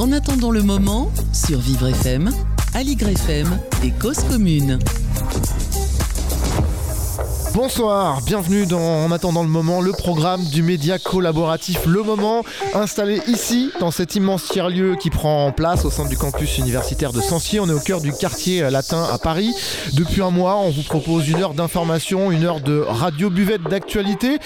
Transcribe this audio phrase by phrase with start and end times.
[0.00, 2.30] En attendant le moment, sur Vivre FM,
[2.72, 3.46] Aligre FM
[3.84, 4.78] et Cause Commune.
[7.62, 13.20] Bonsoir, bienvenue dans En attendant le moment, le programme du média collaboratif Le Moment, installé
[13.26, 17.60] ici, dans cet immense tiers-lieu qui prend place au sein du campus universitaire de Sancier.
[17.60, 19.52] On est au cœur du quartier latin à Paris.
[19.92, 24.38] Depuis un mois, on vous propose une heure d'information, une heure de radio buvette d'actualité,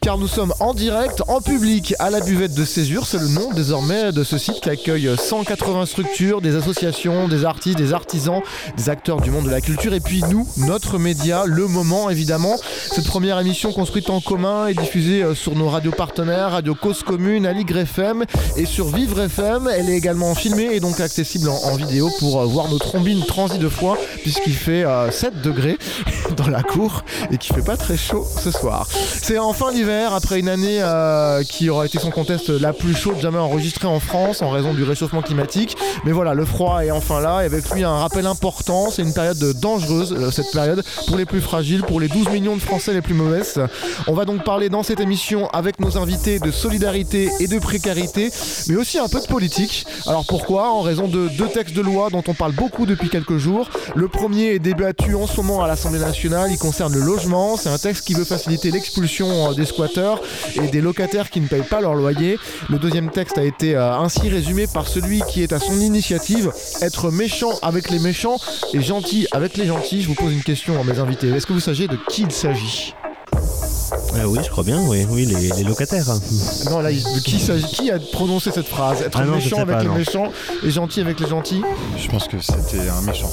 [0.00, 3.04] car nous sommes en direct, en public, à la buvette de Césure.
[3.04, 7.76] C'est le nom désormais de ce site qui accueille 180 structures, des associations, des artistes,
[7.76, 8.40] des artisans,
[8.78, 12.56] des acteurs du monde de la culture, et puis nous, notre média, Le Moment évidemment
[12.62, 17.02] cette première émission construite en commun est diffusée euh, sur nos radios partenaires, Radio Cause
[17.02, 18.24] Commune, Aligre FM
[18.56, 19.68] et sur Vivre FM.
[19.68, 23.58] Elle est également filmée et donc accessible en, vidéo pour euh, voir nos trombines transi
[23.58, 25.78] de foin puisqu'il fait 7 euh, degrés
[26.36, 28.86] dans la cour et qu'il fait pas très chaud ce soir.
[28.90, 30.82] C'est enfin l'hiver après une année
[31.48, 34.82] qui aura été sans conteste la plus chaude jamais enregistrée en France en raison du
[34.82, 35.76] réchauffement climatique.
[36.04, 39.14] Mais voilà, le froid est enfin là et avec lui un rappel important, c'est une
[39.14, 43.02] période dangereuse cette période pour les plus fragiles, pour les 12 millions de Français les
[43.02, 43.60] plus mauvaises.
[44.08, 48.30] On va donc parler dans cette émission avec nos invités de solidarité et de précarité,
[48.68, 49.86] mais aussi un peu de politique.
[50.06, 53.38] Alors pourquoi En raison de deux textes de loi dont on parle beaucoup depuis quelques
[53.38, 53.70] jours.
[53.94, 57.56] Le premier est débattu en ce moment à l'Assemblée nationale, il concerne le logement.
[57.56, 60.20] C'est un texte qui veut faciliter l'expulsion euh, des squatteurs
[60.56, 62.38] et des locataires qui ne payent pas leur loyer.
[62.68, 66.50] Le deuxième texte a été euh, ainsi résumé par celui qui est à son initiative,
[66.80, 68.38] être méchant avec les méchants
[68.74, 70.02] et gentil avec les gentils.
[70.02, 71.28] Je vous pose une question à mes invités.
[71.28, 72.96] Est-ce que vous savez de qui s'agit
[74.16, 76.06] euh, oui, je crois bien, oui, oui les, locataires.
[76.70, 77.38] Non, là, qui,
[77.72, 80.30] qui, a prononcé cette phrase Être ah méchant avec les méchants
[80.62, 81.62] et gentil avec les gentils
[81.96, 83.30] Je pense que c'était un méchant.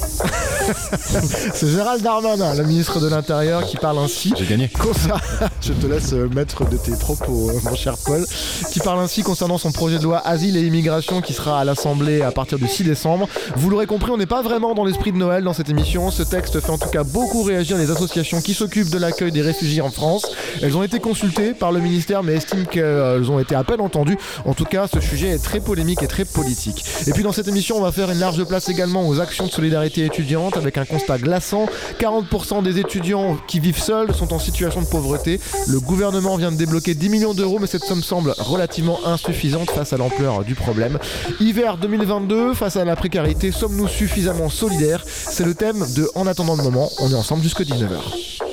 [1.54, 4.34] C'est Gérald Darmanin, le ministre de l'Intérieur, qui parle ainsi.
[4.38, 4.70] J'ai gagné.
[5.62, 8.26] Je te laisse euh, mettre de tes propos, euh, mon cher Paul.
[8.72, 12.22] Qui parle ainsi concernant son projet de loi Asile et Immigration qui sera à l'Assemblée
[12.22, 13.28] à partir du 6 décembre.
[13.56, 16.12] Vous l'aurez compris, on n'est pas vraiment dans l'esprit de Noël dans cette émission.
[16.12, 19.42] Ce texte fait en tout cas beaucoup réagir les associations qui s'occupent de l'accueil des
[19.42, 20.26] réfugiés en France.
[20.70, 24.20] Elles ont été consultées par le ministère mais estiment qu'elles ont été à peine entendues.
[24.46, 26.86] En tout cas, ce sujet est très polémique et très politique.
[27.08, 29.52] Et puis dans cette émission, on va faire une large place également aux actions de
[29.52, 31.66] solidarité étudiante avec un constat glaçant.
[32.00, 35.40] 40% des étudiants qui vivent seuls sont en situation de pauvreté.
[35.68, 39.92] Le gouvernement vient de débloquer 10 millions d'euros, mais cette somme semble relativement insuffisante face
[39.94, 41.00] à l'ampleur du problème.
[41.40, 45.04] Hiver 2022, face à la précarité, sommes-nous suffisamment solidaires?
[45.08, 46.92] C'est le thème de En attendant le moment.
[47.00, 48.49] On est ensemble jusqu'à 19h.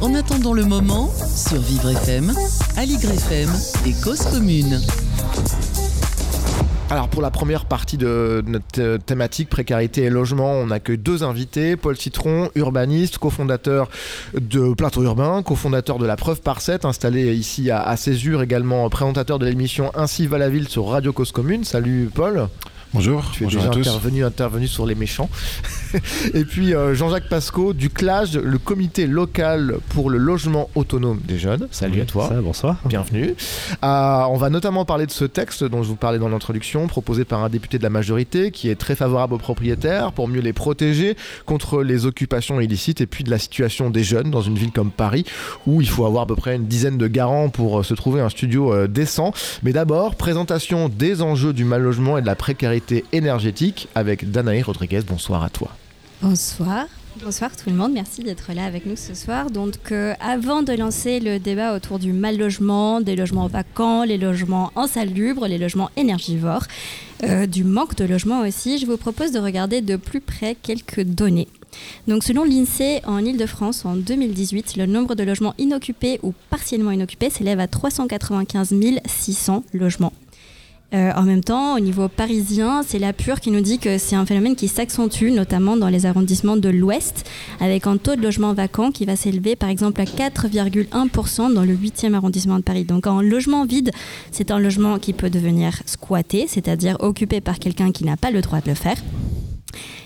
[0.00, 2.32] En attendant le moment, sur Vivre FM,
[2.78, 3.50] Aligre FM
[3.86, 4.80] et Cause Commune.
[6.88, 11.76] Alors pour la première partie de notre thématique précarité et logement, on accueille deux invités,
[11.76, 13.90] Paul Citron, urbaniste, cofondateur
[14.32, 19.38] de Plateau Urbain, cofondateur de la Preuve par 7, installé ici à, Césure, également présentateur
[19.38, 21.64] de l'émission Ainsi va la ville sur Radio Cause Commune.
[21.64, 22.48] Salut Paul.
[22.92, 23.30] Bonjour.
[23.32, 25.30] Tu es déjà intervenu, intervenu sur les méchants.
[26.34, 31.38] et puis euh, Jean-Jacques Pasco du CLAGE, le comité local pour le logement autonome des
[31.38, 31.68] jeunes.
[31.70, 32.28] Salut à toi.
[32.42, 32.78] bonsoir.
[32.86, 33.36] Bienvenue.
[33.84, 37.24] Euh, on va notamment parler de ce texte dont je vous parlais dans l'introduction, proposé
[37.24, 40.52] par un député de la majorité qui est très favorable aux propriétaires pour mieux les
[40.52, 44.72] protéger contre les occupations illicites et puis de la situation des jeunes dans une ville
[44.72, 45.24] comme Paris
[45.64, 48.20] où il faut avoir à peu près une dizaine de garants pour euh, se trouver
[48.20, 49.32] un studio décent.
[49.62, 52.79] Mais d'abord, présentation des enjeux du mal logement et de la précarité
[53.12, 55.02] énergétique avec Danaï Rodriguez.
[55.06, 55.70] Bonsoir à toi.
[56.22, 56.86] Bonsoir.
[57.24, 59.50] Bonsoir tout le monde, merci d'être là avec nous ce soir.
[59.50, 64.16] Donc euh, avant de lancer le débat autour du mal logement, des logements vacants, les
[64.16, 66.64] logements insalubres, les logements énergivores,
[67.24, 71.02] euh, du manque de logement aussi, je vous propose de regarder de plus près quelques
[71.02, 71.48] données.
[72.06, 77.30] Donc selon l'INSEE, en Ile-de-France, en 2018, le nombre de logements inoccupés ou partiellement inoccupés
[77.30, 78.72] s'élève à 395
[79.04, 80.12] 600 logements.
[80.92, 84.16] Euh, en même temps, au niveau parisien, c'est la Pure qui nous dit que c'est
[84.16, 87.24] un phénomène qui s'accentue, notamment dans les arrondissements de l'Ouest,
[87.60, 91.74] avec un taux de logement vacant qui va s'élever par exemple à 4,1% dans le
[91.74, 92.84] 8e arrondissement de Paris.
[92.84, 93.92] Donc un logement vide,
[94.32, 98.40] c'est un logement qui peut devenir squatté, c'est-à-dire occupé par quelqu'un qui n'a pas le
[98.40, 98.96] droit de le faire.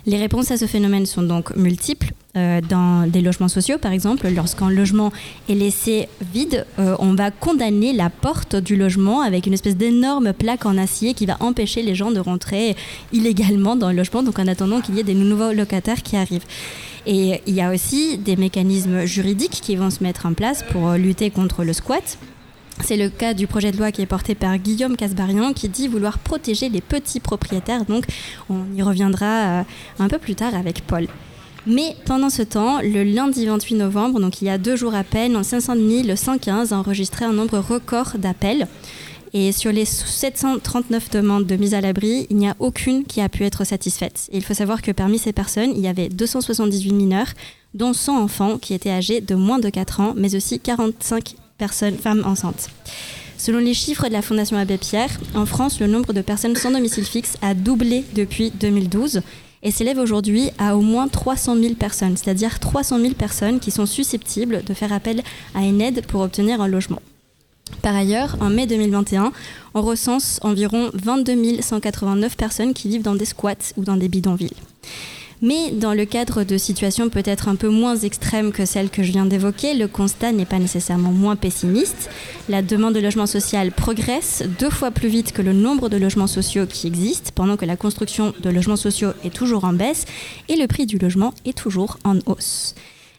[0.07, 2.13] Les réponses à ce phénomène sont donc multiples.
[2.37, 5.13] Euh, dans des logements sociaux, par exemple, lorsqu'un logement
[5.49, 10.33] est laissé vide, euh, on va condamner la porte du logement avec une espèce d'énorme
[10.33, 12.75] plaque en acier qui va empêcher les gens de rentrer
[13.13, 16.45] illégalement dans le logement, donc en attendant qu'il y ait des nouveaux locataires qui arrivent.
[17.07, 20.95] Et il y a aussi des mécanismes juridiques qui vont se mettre en place pour
[20.95, 22.19] lutter contre le squat.
[22.83, 25.89] C'est le cas du projet de loi qui est porté par Guillaume Casbarian qui dit
[25.89, 27.85] vouloir protéger les petits propriétaires.
[27.85, 28.05] Donc
[28.51, 29.63] on y reviendra euh,
[29.99, 31.07] un peu plus tard avec Paul.
[31.67, 35.03] Mais pendant ce temps, le lundi 28 novembre, donc il y a deux jours à
[35.03, 35.77] peine, en 500
[36.15, 38.67] 115 a enregistré un nombre record d'appels.
[39.33, 43.29] Et sur les 739 demandes de mise à l'abri, il n'y a aucune qui a
[43.29, 44.29] pu être satisfaite.
[44.33, 47.33] Il faut savoir que parmi ces personnes, il y avait 278 mineurs,
[47.73, 51.97] dont 100 enfants qui étaient âgés de moins de 4 ans, mais aussi 45 personnes,
[51.97, 52.69] femmes enceintes.
[53.37, 56.71] Selon les chiffres de la Fondation Abbé Pierre, en France, le nombre de personnes sans
[56.71, 59.23] domicile fixe a doublé depuis 2012
[59.63, 63.87] et s'élève aujourd'hui à au moins 300 000 personnes, c'est-à-dire 300 000 personnes qui sont
[63.87, 65.23] susceptibles de faire appel
[65.55, 67.01] à une aide pour obtenir un logement.
[67.83, 69.33] Par ailleurs, en mai 2021,
[69.75, 74.57] on recense environ 22 189 personnes qui vivent dans des squats ou dans des bidonvilles.
[75.45, 79.13] Mais dans le cadre de situations peut-être un peu moins extrêmes que celles que je
[79.13, 82.09] viens d'évoquer, le constat n'est pas nécessairement moins pessimiste.
[82.49, 86.29] La demande de logement social progresse deux fois plus vite que le nombre de logements
[86.29, 90.07] sociaux qui existent, pendant que la construction de logements sociaux est toujours en baisse
[90.49, 92.75] et le prix du logement est toujours en hausse.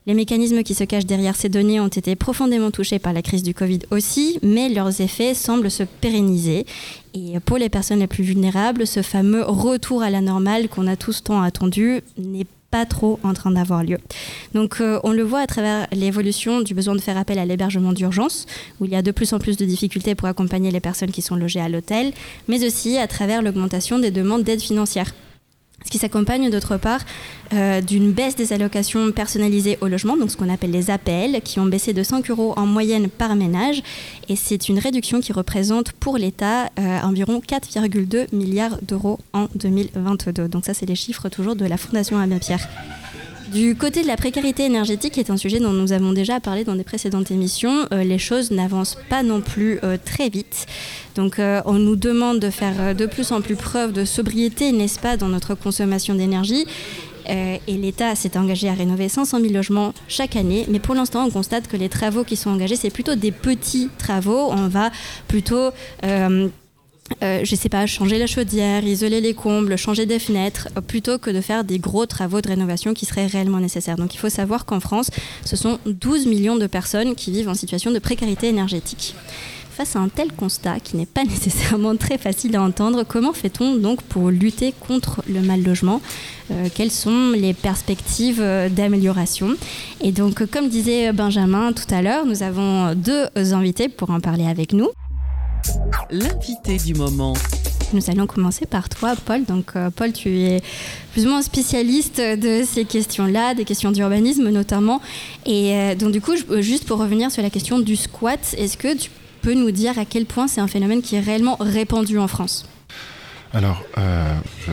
[0.07, 3.41] Les mécanismes qui se cachent derrière ces données ont été profondément touchés par la crise
[3.41, 6.67] du Covid aussi, mais leurs effets semblent se pérenniser.
[7.15, 10.95] Et pour les personnes les plus vulnérables, ce fameux retour à la normale qu'on a
[10.95, 13.97] tous tant attendu n'est pas trop en train d'avoir lieu.
[14.53, 17.91] Donc euh, on le voit à travers l'évolution du besoin de faire appel à l'hébergement
[17.91, 18.45] d'urgence,
[18.79, 21.23] où il y a de plus en plus de difficultés pour accompagner les personnes qui
[21.23, 22.13] sont logées à l'hôtel,
[22.47, 25.15] mais aussi à travers l'augmentation des demandes d'aide financière
[25.85, 27.01] ce qui s'accompagne d'autre part
[27.53, 31.59] euh, d'une baisse des allocations personnalisées au logement, donc ce qu'on appelle les APL, qui
[31.59, 33.83] ont baissé de 5 euros en moyenne par ménage.
[34.27, 40.47] Et c'est une réduction qui représente pour l'État euh, environ 4,2 milliards d'euros en 2022.
[40.47, 42.67] Donc ça, c'est les chiffres toujours de la Fondation Abbé Pierre.
[43.53, 46.63] Du côté de la précarité énergétique, qui est un sujet dont nous avons déjà parlé
[46.63, 50.65] dans des précédentes émissions, euh, les choses n'avancent pas non plus euh, très vite.
[51.15, 54.99] Donc euh, on nous demande de faire de plus en plus preuve de sobriété, n'est-ce
[54.99, 56.65] pas, dans notre consommation d'énergie.
[57.27, 60.65] et l'État s'est engagé à rénover 500 000 logements chaque année.
[60.67, 63.89] Mais pour l'instant, on constate que les travaux qui sont engagés, c'est plutôt des petits
[63.97, 64.51] travaux.
[64.51, 64.91] On va
[65.27, 65.71] plutôt
[67.21, 71.29] je sais pas, changer la chaudière, isoler les combles, changer des fenêtres, euh, plutôt que
[71.29, 73.95] de faire des gros travaux de rénovation qui seraient réellement nécessaires.
[73.95, 75.11] Donc il faut savoir qu'en France,
[75.45, 79.15] ce sont 12 millions de personnes qui vivent en situation de précarité énergétique.
[79.71, 83.75] Face à un tel constat, qui n'est pas nécessairement très facile à entendre, comment fait-on
[83.75, 86.01] donc pour lutter contre le mal logement?
[86.49, 89.55] Euh, Quelles sont les perspectives d'amélioration?
[90.01, 94.47] Et donc, comme disait Benjamin tout à l'heure, nous avons deux invités pour en parler
[94.47, 94.89] avec nous
[96.09, 97.33] l'invité du moment.
[97.93, 99.45] Nous allons commencer par toi, Paul.
[99.45, 100.61] Donc, euh, Paul, tu es
[101.13, 105.01] plus ou moins spécialiste de ces questions-là, des questions d'urbanisme notamment.
[105.45, 108.77] Et euh, donc, du coup, euh, juste pour revenir sur la question du squat, est-ce
[108.77, 109.09] que tu
[109.41, 112.65] peux nous dire à quel point c'est un phénomène qui est réellement répandu en France?
[113.53, 114.71] Alors, je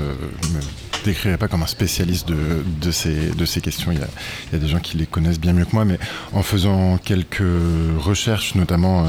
[1.03, 3.93] me décrirais pas comme un spécialiste de, ces, questions.
[3.93, 4.07] Il y, a,
[4.49, 5.99] il y, a, des gens qui les connaissent bien mieux que moi, mais
[6.33, 7.43] en faisant quelques
[7.99, 9.09] recherches, notamment euh,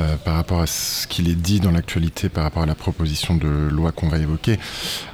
[0.00, 3.34] euh, par rapport à ce qu'il est dit dans l'actualité, par rapport à la proposition
[3.34, 4.58] de loi qu'on va évoquer,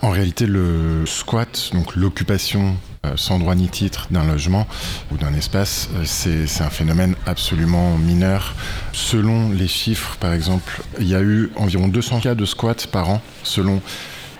[0.02, 4.66] en réalité, le squat, donc l'occupation euh, sans droit ni titre d'un logement
[5.12, 8.54] ou d'un espace, c'est un phénomène absolument mineur.
[8.92, 13.10] Selon les chiffres, par exemple, il y a eu environ 200 cas de squat par
[13.10, 13.80] an, selon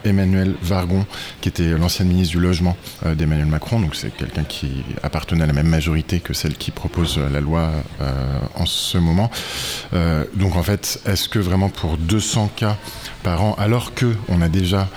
[0.06, 1.06] Emmanuel Vargon,
[1.41, 3.81] qui était l'ancien ministre du Logement euh, d'Emmanuel Macron.
[3.81, 7.70] Donc c'est quelqu'un qui appartenait à la même majorité que celle qui propose la loi
[8.00, 9.31] euh, en ce moment.
[9.94, 12.76] Euh, donc en fait, est-ce que vraiment pour 200 cas
[13.23, 14.88] par an, alors que on a déjà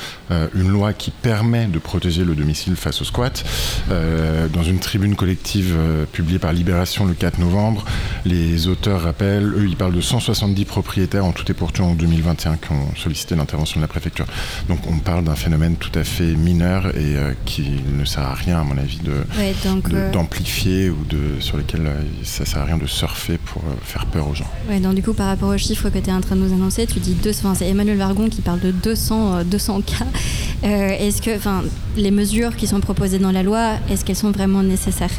[0.56, 3.44] une loi qui permet de protéger le domicile face au squat,
[3.90, 5.76] dans une tribune collective
[6.12, 7.86] publiée par Libération le 4 novembre,
[8.26, 11.94] les auteurs rappellent, eux, ils parlent de 170 propriétaires en tout et pour tout en
[11.94, 14.26] 2021 qui ont sollicité l'intervention de la préfecture.
[14.68, 17.64] Donc on parle d'un phénomène tout à fait mineur et euh, qui
[17.98, 22.46] ne sert à rien, à mon avis, euh, d'amplifier ou de, sur lesquels euh, ça
[22.46, 24.50] sert à rien de surfer pour faire peur aux gens.
[24.70, 26.54] Ouais, donc du coup, par rapport aux chiffres que tu es en train de nous
[26.54, 30.06] annoncer, tu dis 200, c'est Emmanuel Vargon qui parle de 200, 200 cas.
[30.64, 31.64] Est-ce que, enfin,
[31.96, 35.12] les mesures qui sont proposées dans la loi, est-ce qu'elles sont vraiment nécessaires?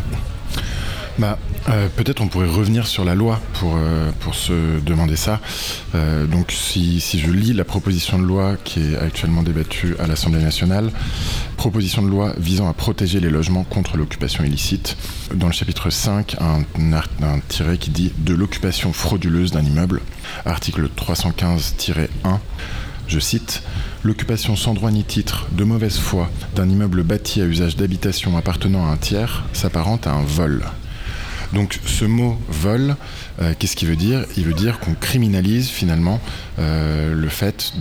[1.20, 1.38] Bah,
[1.68, 5.40] euh, Peut-être on pourrait revenir sur la loi pour, euh, pour se demander ça.
[5.94, 10.06] Euh, donc si, si, je lis la proposition de loi qui est actuellement débattue à
[10.06, 10.90] l'Assemblée nationale,
[11.58, 14.96] proposition de loi visant à protéger les logements contre l'occupation illicite,
[15.34, 16.62] dans le chapitre 5, un,
[17.22, 20.00] un tiret qui dit de l'occupation frauduleuse d'un immeuble,
[20.46, 22.38] article 315-1.
[23.10, 23.64] Je cite
[24.04, 28.86] L'occupation sans droit ni titre, de mauvaise foi, d'un immeuble bâti à usage d'habitation appartenant
[28.86, 30.62] à un tiers s'apparente à un vol.
[31.52, 32.96] Donc ce mot vol,
[33.40, 34.24] euh, qu'est-ce qu'il veut dire?
[34.36, 36.20] Il veut dire qu'on criminalise finalement
[36.58, 37.72] euh, le fait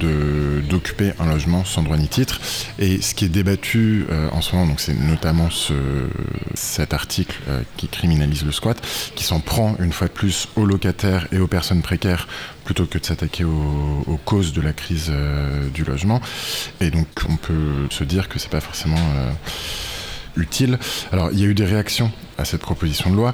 [0.69, 2.39] d'occuper un logement sans droit ni titre.
[2.79, 5.73] Et ce qui est débattu euh, en ce moment, c'est notamment ce,
[6.55, 7.37] cet article
[7.77, 8.81] qui criminalise le squat,
[9.15, 12.27] qui s'en prend une fois de plus aux locataires et aux personnes précaires
[12.65, 15.11] plutôt que de s'attaquer aux, aux causes de la crise
[15.73, 16.21] du logement.
[16.81, 18.97] Et donc on peut se dire que c'est pas forcément
[20.35, 20.77] utile.
[21.11, 23.33] Alors il y a eu des réactions à cette proposition de loi.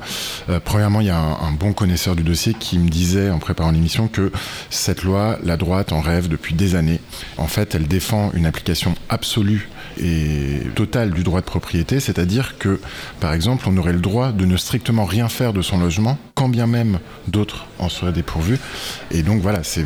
[0.50, 3.40] Euh, premièrement, il y a un, un, bon connaisseur du dossier qui me disait en
[3.40, 4.32] préparant l'émission que
[4.70, 7.00] cette loi, la droite en rêve depuis des années.
[7.38, 9.70] En fait, elle défend une application absolue
[10.02, 12.80] et totale du droit de propriété, c'est-à-dire que,
[13.20, 16.50] par exemple, on aurait le droit de ne strictement rien faire de son logement, quand
[16.50, 18.60] bien même d'autres en seraient dépourvus.
[19.10, 19.86] Et donc voilà, c'est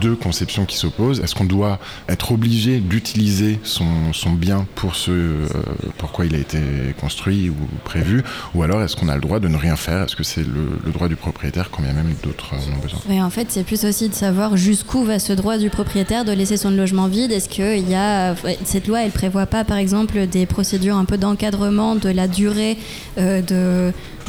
[0.00, 1.20] deux conceptions qui s'opposent.
[1.20, 1.78] Est-ce qu'on doit
[2.08, 3.86] être obligé d'utiliser son,
[4.30, 5.48] bien pour ce euh,
[5.98, 6.58] pourquoi il a été
[7.00, 7.54] construit ou
[7.84, 8.22] prévu,
[8.54, 10.04] ou alors est-ce qu'on a le droit de ne rien faire?
[10.04, 13.24] Est-ce que c'est le, droit du propriétaire, quand bien même d'autres en ont besoin?
[13.24, 16.56] En fait, c'est plus aussi de savoir jusqu'où va ce droit du propriétaire de laisser
[16.56, 17.32] son logement vide.
[17.32, 21.18] Est-ce qu'il y a cette loi, elle prévoit pas, par exemple, des procédures un peu
[21.18, 22.78] d'encadrement de la durée
[23.18, 23.42] euh,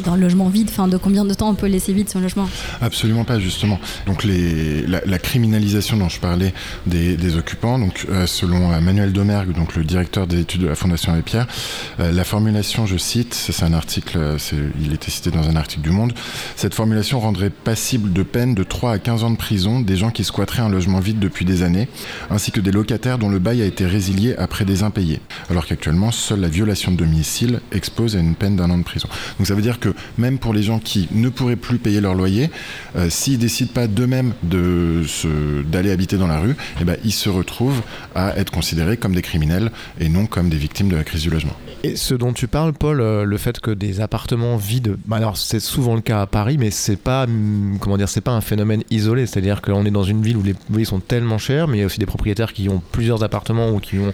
[0.03, 2.49] d'un logement vide, enfin de combien de temps on peut laisser vide son logement
[2.81, 3.79] Absolument pas, justement.
[4.05, 6.53] Donc la, criminalisation dont je parlais
[6.87, 10.67] des, des occupants, donc euh, selon euh, Manuel Domergue, donc le directeur des études de
[10.67, 11.47] la Fondation Abbé Pierre,
[11.99, 14.17] euh, la formulation, je cite, c'est un article,
[14.81, 16.13] il était cité dans un article du Monde,
[16.55, 20.09] cette formulation rendrait passible de peine de 3 à 15 ans de prison des gens
[20.09, 21.87] qui squatteraient un logement vide depuis des années,
[22.29, 26.11] ainsi que des locataires dont le bail a été résilié après des impayés, alors qu'actuellement,
[26.11, 29.07] seule la violation de domicile expose à une peine d'un an de prison.
[29.37, 32.15] Donc ça veut dire que même pour les gens qui ne pourraient plus payer leur
[32.15, 32.49] loyer,
[32.95, 35.03] euh, s'ils décident pas d'eux-mêmes de
[35.65, 37.81] d'aller habiter dans la rue, eh ben, ils se retrouvent
[38.15, 41.29] à être considérés comme des criminels et non comme des victimes de la crise du
[41.29, 41.55] logement.
[41.83, 45.37] Et ce dont tu parles, Paul, euh, le fait que des appartements vides, bah alors
[45.37, 47.25] c'est souvent le cas à Paris, mais c'est pas,
[47.79, 49.25] comment dire, c'est pas un phénomène isolé.
[49.25, 51.83] C'est-à-dire qu'on est dans une ville où les loyers sont tellement chers, mais il y
[51.83, 54.13] a aussi des propriétaires qui ont plusieurs appartements ou qui ont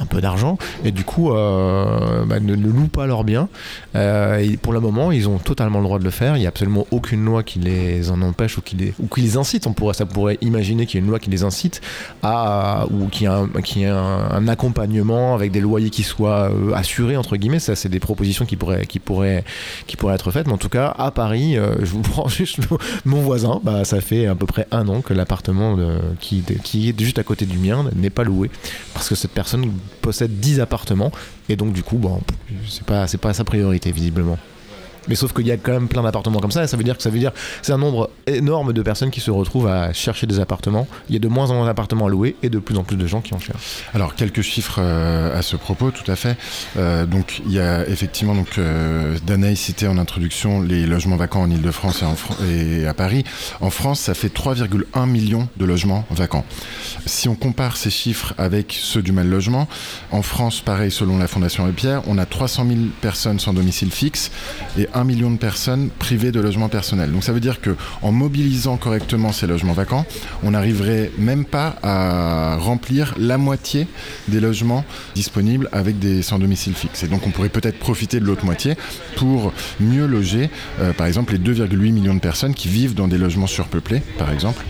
[0.00, 0.58] un peu d'argent.
[0.84, 3.48] Et du coup euh, bah, ne, ne, louent pas leurs biens.
[3.94, 6.36] Euh, pour le moment ils ont totalement le droit de le faire.
[6.36, 9.20] Il n'y a absolument aucune loi qui les en empêche ou qui les, ou qui
[9.20, 9.66] les incite.
[9.66, 11.80] On pourrait, ça pourrait imaginer qu'il y a une loi qui les incite
[12.22, 17.36] à ou qui a qui un, accompagnement avec des loyers qui soient euh, assurés entre
[17.36, 17.60] guillemets.
[17.60, 19.44] Ça c'est des propositions qui pourraient qui pourraient
[19.86, 20.46] qui pourraient être faites.
[20.46, 22.58] Mais en tout cas à Paris je vous prends juste
[23.04, 23.60] mon voisin.
[23.62, 25.76] Bah, ça fait à peu près un an que l'appartement
[26.20, 28.50] qui, qui est juste à côté du mien n'est pas loué
[28.94, 31.12] parce que cette personne possède 10 appartements.
[31.48, 32.20] Et donc du coup bon
[32.68, 34.38] c'est pas c'est pas sa priorité visiblement
[35.08, 37.02] mais sauf qu'il y a quand même plein d'appartements comme ça, ça veut dire que
[37.02, 37.32] ça veut dire
[37.62, 40.86] c'est un nombre énorme de personnes qui se retrouvent à chercher des appartements.
[41.08, 42.96] Il y a de moins en moins d'appartements à louer et de plus en plus
[42.96, 43.84] de gens qui en cherchent.
[43.94, 46.36] Alors quelques chiffres euh, à ce propos, tout à fait.
[46.76, 51.42] Euh, donc il y a effectivement donc euh, Danaï citait en introduction les logements vacants
[51.42, 52.04] en Île-de-France
[52.48, 53.24] et, et, à Paris.
[53.60, 56.44] En France, ça fait 3,1 millions de logements vacants.
[57.06, 59.68] Si on compare ces chiffres avec ceux du mal logement,
[60.10, 64.30] en France, pareil selon la Fondation Pierre, on a 300 000 personnes sans domicile fixe
[64.78, 67.10] et 1 million de personnes privées de logements personnels.
[67.12, 70.06] Donc ça veut dire que en mobilisant correctement ces logements vacants,
[70.42, 73.86] on n'arriverait même pas à remplir la moitié
[74.28, 74.84] des logements
[75.14, 77.02] disponibles avec des sans domicile fixe.
[77.02, 78.76] Et donc on pourrait peut-être profiter de l'autre moitié
[79.16, 83.18] pour mieux loger, euh, par exemple, les 2,8 millions de personnes qui vivent dans des
[83.18, 84.64] logements surpeuplés, par exemple.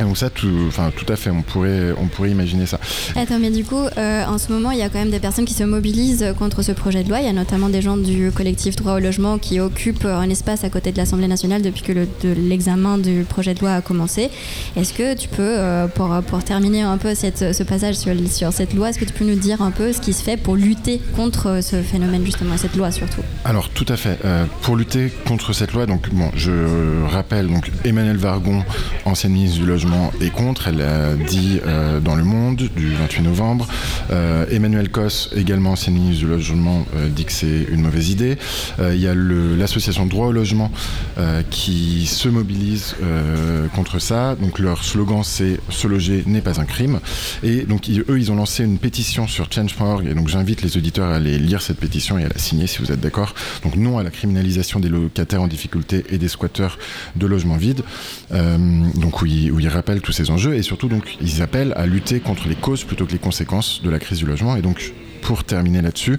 [0.00, 2.78] Et donc ça, tout, enfin, tout à fait, on pourrait, on pourrait imaginer ça.
[3.16, 5.44] Attends, mais du coup, euh, en ce moment, il y a quand même des personnes
[5.44, 7.20] qui se mobilisent contre ce projet de loi.
[7.20, 10.62] Il y a notamment des gens du collectif Droit au logement qui occupent un espace
[10.62, 11.92] à côté de l'Assemblée nationale depuis que
[12.24, 14.30] l'examen le, du projet de loi a commencé.
[14.76, 18.52] Est-ce que tu peux, euh, pour, pour terminer un peu cette, ce passage sur, sur
[18.52, 20.54] cette loi, est-ce que tu peux nous dire un peu ce qui se fait pour
[20.54, 23.22] lutter contre ce phénomène, justement, cette loi surtout?
[23.44, 24.18] Alors, tout à fait.
[24.24, 28.64] Euh, pour lutter contre cette loi, donc, bon, je rappelle, donc, Emmanuel Vargon,
[29.04, 29.87] ancien ministre du Logement,
[30.20, 30.68] est contre.
[30.68, 33.66] Elle a dit euh, dans Le Monde du 28 novembre.
[34.10, 38.38] Euh, Emmanuel Cos, également ancien ministre du Logement, euh, dit que c'est une mauvaise idée.
[38.80, 40.70] Euh, il y a l'association Droit au Logement
[41.18, 44.36] euh, qui se mobilise euh, contre ça.
[44.36, 47.00] Donc leur slogan c'est Se loger n'est pas un crime.
[47.42, 50.06] Et donc eux, ils ont lancé une pétition sur Change.org.
[50.06, 52.78] Et donc j'invite les auditeurs à aller lire cette pétition et à la signer si
[52.78, 53.34] vous êtes d'accord.
[53.62, 56.78] Donc non à la criminalisation des locataires en difficulté et des squatteurs
[57.16, 57.82] de logements vides.
[58.30, 61.86] donc où ils, où ils rappellent tous ces enjeux et surtout donc ils appellent à
[61.86, 64.92] lutter contre les causes plutôt que les conséquences de la crise du logement et donc
[65.22, 66.18] pour terminer là-dessus,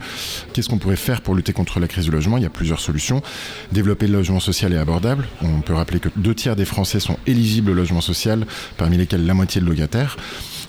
[0.53, 2.37] qu'est-ce qu'on pourrait faire pour lutter contre la crise du logement?
[2.37, 3.21] Il y a plusieurs solutions.
[3.71, 5.25] Développer le logement social et abordable.
[5.41, 8.45] On peut rappeler que deux tiers des Français sont éligibles au logement social,
[8.77, 10.17] parmi lesquels la moitié de locataires.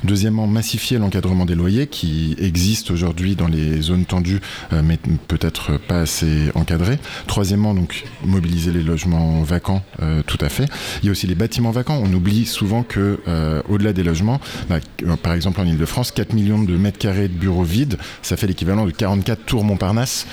[0.05, 4.41] Deuxièmement, massifier l'encadrement des loyers qui existe aujourd'hui dans les zones tendues,
[4.73, 6.99] euh, mais peut-être pas assez encadré.
[7.27, 10.67] Troisièmement, donc mobiliser les logements vacants, euh, tout à fait.
[11.03, 12.01] Il y a aussi les bâtiments vacants.
[12.03, 14.79] On oublie souvent que euh, au-delà des logements, bah,
[15.23, 18.87] par exemple en Ile-de-France, 4 millions de mètres carrés de bureaux vides, ça fait l'équivalent
[18.87, 20.27] de 44 tours Montparnasse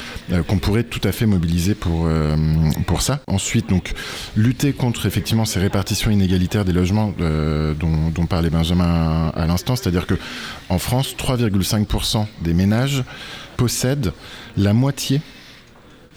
[0.47, 2.07] qu'on pourrait tout à fait mobiliser pour,
[2.85, 3.21] pour ça.
[3.27, 3.93] Ensuite, donc
[4.35, 10.15] lutter contre effectivement ces répartitions inégalitaires des logements dont, parlait Benjamin à l'instant, c'est-à-dire que
[10.69, 13.03] en France, 3,5% des ménages
[13.55, 14.13] possèdent
[14.55, 15.21] la moitié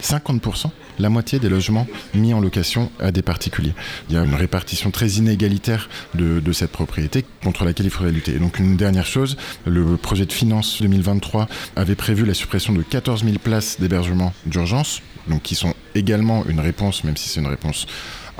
[0.01, 3.73] 50%, la moitié des logements mis en location à des particuliers.
[4.09, 8.33] Il y a une répartition très inégalitaire de, cette propriété contre laquelle il faudrait lutter.
[8.35, 12.81] Et donc une dernière chose, le projet de finance 2023 avait prévu la suppression de
[12.81, 17.47] 14 000 places d'hébergement d'urgence, donc qui sont également une réponse, même si c'est une
[17.47, 17.85] réponse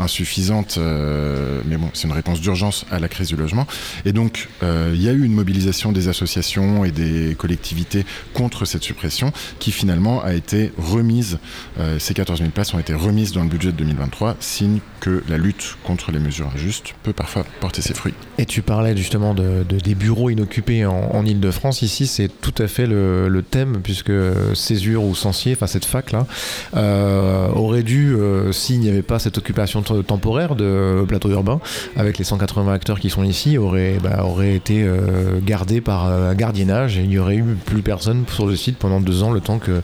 [0.02, 3.68] insuffisante, euh, mais bon, c'est une réponse d'urgence à la crise du logement.
[4.06, 8.66] Et donc, euh, il y a eu une mobilisation des associations et des collectivités contre
[8.66, 11.40] cette suppression qui finalement a été remise,
[11.80, 15.22] euh, ces 14 000 places ont été remises dans le budget de 2023, signe que
[15.28, 18.14] la lutte contre les mesures injustes peut parfois porter ses fruits.
[18.38, 21.82] Et tu parlais justement de, des bureaux inoccupés en, Ile-de-France.
[21.82, 24.12] Ici, c'est tout à fait le, thème, puisque
[24.54, 26.26] Césure ou Sancier, enfin cette fac-là,
[27.54, 28.16] aurait dû,
[28.52, 31.60] s'il n'y avait pas cette occupation temporaire de plateau urbain,
[31.96, 36.34] avec les 180 acteurs qui sont ici, aurait, bah, aurait été euh, gardé par un
[36.34, 39.42] gardiennage et il n'y aurait eu plus personne sur le site pendant deux ans, le
[39.42, 39.82] temps que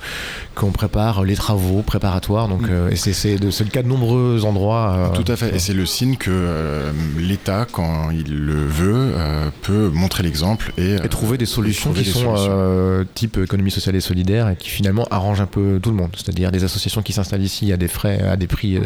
[0.55, 2.47] qu'on prépare les travaux préparatoires.
[2.47, 2.71] Donc, mm.
[2.71, 5.06] euh, et c'est le cas de nombreux endroits.
[5.07, 5.55] Euh, Tout à fait.
[5.55, 9.13] Et c'est le signe que l'État, quand il le veut,
[9.61, 14.49] peut montrer l'exemple et, et, trouver des solutions qui sont type économie sociale et solidaire
[14.49, 16.11] et qui finalement arrangent un peu tout le monde.
[16.15, 18.79] C'est-à-dire des associations qui s'installent ici à des frais, à des prix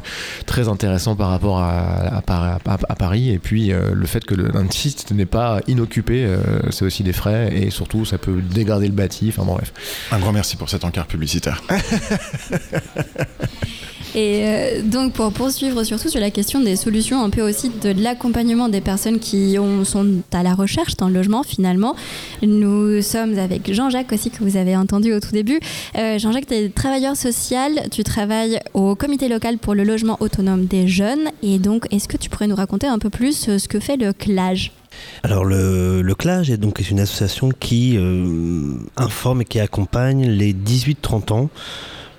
[0.45, 3.29] très intéressants par rapport à, à, Paris.
[3.29, 6.37] Et puis euh, le fait que un site n'est pas inoccupé, euh,
[6.69, 9.29] c'est aussi des frais et surtout ça peut dégrader le bâti.
[9.29, 9.73] Enfin bref.
[10.11, 11.61] Un grand merci pour cet encart publicitaire.
[14.13, 17.91] Et euh, donc pour poursuivre surtout sur la question des solutions, un peu aussi de
[17.91, 21.95] l'accompagnement des personnes qui ont, sont à la recherche d'un logement finalement,
[22.41, 25.59] nous sommes avec Jean-Jacques aussi que vous avez entendu au tout début.
[25.97, 30.65] Euh, Jean-Jacques, tu es travailleur social, tu travailles au comité local pour le logement autonome
[30.65, 33.69] des jeunes et donc est-ce que tu pourrais nous raconter un peu plus euh, ce
[33.69, 34.73] que fait le CLAGE?
[35.23, 37.97] Alors le, le CLAGE est donc une association qui
[38.97, 41.49] informe et qui accompagne les 18-30 ans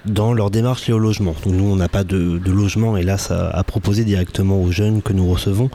[0.04, 1.34] dans leur démarche liée au logement.
[1.44, 5.02] Donc nous, on n'a pas de, logement, et là, ça a proposé directement aux jeunes
[5.02, 5.70] que nous recevons.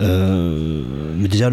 [0.00, 0.82] Euh,
[1.16, 1.50] mais déjà,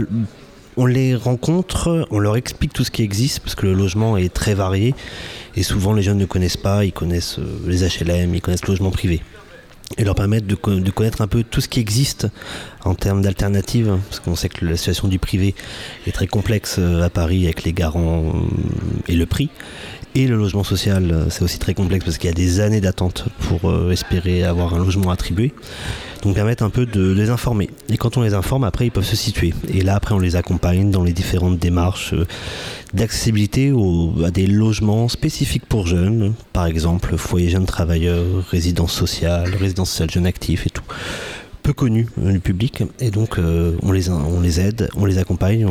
[0.78, 4.34] on les rencontre, on leur explique tout ce qui existe, parce que le logement est
[4.34, 4.94] très varié,
[5.56, 8.74] et souvent les jeunes ne connaissent pas, ils connaissent euh, les HLM, ils connaissent le
[8.74, 9.22] logement privé
[9.98, 12.28] et leur permettre de, connaître un peu tout ce qui existe
[12.84, 15.56] en termes d'alternatives, parce qu'on sait que la situation du privé
[16.08, 18.34] est très complexe euh, à Paris avec les garants
[19.08, 19.50] et le prix.
[20.18, 22.80] Et le logement social, euh, c'est aussi très complexe parce qu'il y a des années
[22.80, 25.54] d'attente pour euh, espérer avoir un logement attribué.
[26.24, 27.70] Donc permettre un peu de les informer.
[27.90, 29.54] Et quand on les informe, après, ils peuvent se situer.
[29.68, 32.26] Et là, après, on les accompagne dans les différentes démarches euh,
[32.94, 33.74] d'accessibilité
[34.24, 36.34] à des logements spécifiques pour jeunes.
[36.54, 40.84] Par exemple, foyer jeunes travailleurs, résidence sociale, résidence sociale jeunes actifs et tout
[41.62, 45.66] peu connus du public et donc on, les, on les aide, on les accompagne,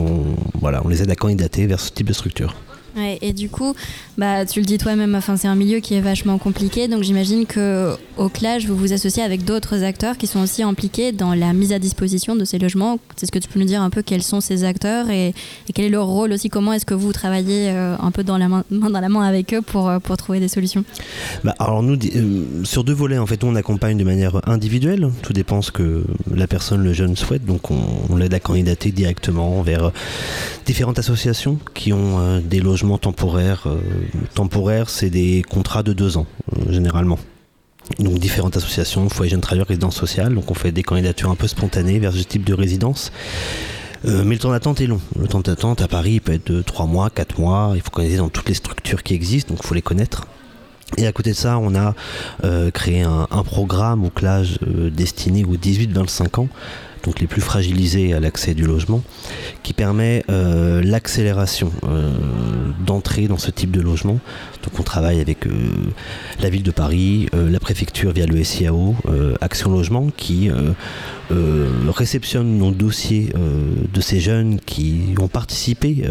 [0.61, 2.57] voilà, on les aide à candidater vers ce type de structure
[2.96, 3.74] et du coup,
[4.18, 7.46] bah, tu le dis toi-même, enfin, c'est un milieu qui est vachement compliqué, donc j'imagine
[7.46, 11.52] que au CLAGE, vous vous associez avec d'autres acteurs qui sont aussi impliqués dans la
[11.52, 12.98] mise à disposition de ces logements.
[13.16, 15.35] C'est ce que tu peux nous dire un peu quels sont ces acteurs et,
[15.74, 16.48] quel est leur rôle aussi?
[16.48, 19.52] Comment est-ce que vous travaillez euh, un peu dans la main, dans la main avec
[19.54, 20.85] eux pour, euh, trouver des solutions?
[21.42, 25.11] Bah, Alors nous, euh, sur deux volets, en fait, on accompagne de manière individuelle.
[25.22, 27.44] Tout dépend ce que la personne, le jeune souhaite.
[27.44, 27.80] Donc on,
[28.11, 29.90] on l'aide à candidater directement vers
[30.66, 33.64] différentes associations qui ont des logements temporaire.
[33.66, 33.78] Euh,
[34.34, 37.18] temporaire, c'est des contrats de deux ans, euh, généralement.
[37.98, 40.34] Donc différentes associations, foyer jeunes travailleurs, résidence sociale.
[40.34, 43.12] Donc on fait des candidatures un peu spontanées vers ce type de résidence.
[44.06, 45.00] Euh, mais le temps d'attente est long.
[45.18, 47.72] Le temps d'attente à Paris peut être de 3 mois, 4 mois.
[47.74, 50.26] Il faut connaître dans toutes les structures qui existent, donc il faut les connaître.
[50.96, 51.94] Et à côté de ça, on a
[52.72, 54.58] créé un, programme au clage
[54.92, 56.48] destiné aux 18-25 ans
[57.04, 59.02] donc les plus fragilisés à l'accès du logement,
[59.62, 62.12] qui permet euh, l'accélération euh,
[62.84, 64.18] d'entrée dans ce type de logement.
[64.64, 65.53] Donc on travaille avec euh,
[66.40, 68.96] la ville de Paris, la préfecture via le SIAO,
[69.40, 70.50] Action Logement, qui
[71.88, 73.33] réceptionne nos dossiers
[73.92, 76.05] de ces jeunes qui ont participé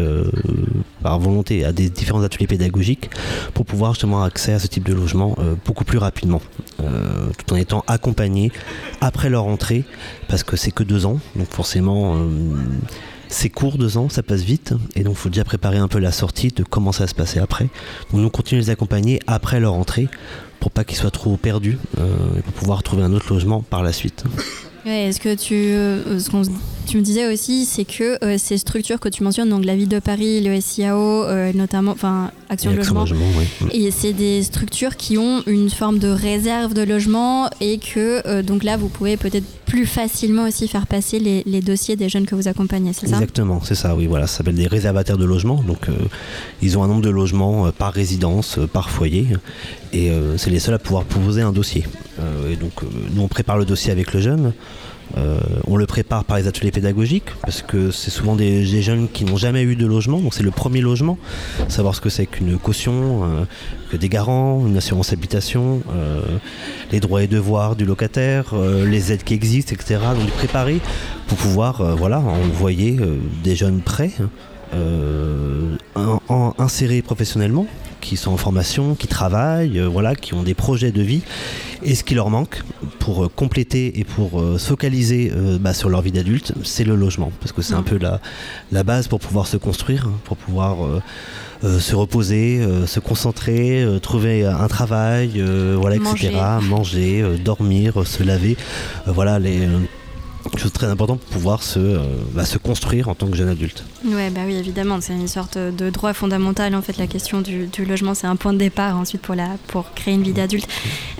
[1.02, 3.10] par volonté à des différents ateliers pédagogiques
[3.54, 6.42] pour pouvoir justement accès à ce type de logement beaucoup plus rapidement,
[6.78, 8.50] tout en étant accompagnés
[9.00, 9.84] après leur entrée,
[10.28, 12.16] parce que c'est que deux ans, donc forcément
[13.28, 15.98] c'est court deux ans, ça passe vite, et donc il faut déjà préparer un peu
[15.98, 17.68] la sortie de comment ça va se passer après.
[18.12, 20.08] Donc nous continuons de les accompagner après leur entrée
[20.60, 23.82] pour pas qu'ils soient trop perdus euh, et pour pouvoir trouver un autre logement par
[23.82, 24.24] la suite.
[24.86, 26.42] Ouais, Est-ce que tu, euh, ce qu'on
[26.86, 29.88] tu me disais aussi, c'est que euh, ces structures que tu mentionnes, donc la ville
[29.88, 33.68] de Paris, le SIAO, euh, notamment, enfin Action Et Action Logement, oui.
[33.72, 38.64] et c'est des structures qui ont une forme de réserve de logement et que donc
[38.64, 42.34] là vous pouvez peut-être plus facilement aussi faire passer les, les dossiers des jeunes que
[42.34, 43.14] vous accompagnez, c'est ça?
[43.16, 45.62] Exactement, c'est ça, oui, voilà, ça s'appelle des réservataires de logement.
[45.66, 45.88] Donc,
[46.60, 49.28] ils ont un nombre de logements par résidence, par foyer,
[49.94, 51.84] et c'est les seuls à pouvoir poser un dossier.
[52.20, 54.52] Euh, donc, euh, nous, on prépare le dossier avec le jeune.
[55.18, 59.24] Euh, on le prépare par les ateliers pédagogiques parce que c'est souvent des, jeunes qui
[59.24, 61.18] n'ont jamais eu de logement, donc c'est le premier logement.
[61.68, 63.46] Savoir ce que c'est qu'une caution,
[63.90, 65.82] que des garants, une assurance habitation,
[66.90, 70.00] les droits et devoirs du locataire, les aides qui existent, etc.
[70.18, 70.80] Donc préparer
[71.28, 72.98] pour pouvoir voilà, envoyer
[73.44, 74.12] des jeunes prêts,
[76.58, 77.66] insérés professionnellement,
[78.00, 81.22] qui sont en formation, qui travaillent, voilà, qui ont des projets de vie.
[81.84, 82.62] Et ce qui leur manque
[82.98, 86.84] pour euh, compléter et pour euh, se focaliser euh, bah, sur leur vie d'adulte, c'est
[86.84, 87.30] le logement.
[87.40, 88.20] Parce que c'est un peu la,
[88.72, 90.76] la base pour pouvoir se construire, pour pouvoir
[91.62, 95.42] se reposer, se concentrer, trouver un travail,
[95.76, 96.32] voilà, etc.
[96.62, 98.56] Manger, dormir, se laver.
[99.06, 99.66] Voilà, les
[100.58, 101.98] choses très importantes pour pouvoir se, euh,
[102.32, 103.84] bah, se construire en tant que jeune adulte.
[104.04, 106.74] Ouais, bah oui, évidemment, c'est une sorte de droit fondamental.
[106.74, 109.48] En fait, la question du, du logement, c'est un point de départ ensuite pour, la,
[109.68, 110.68] pour créer une vie d'adulte.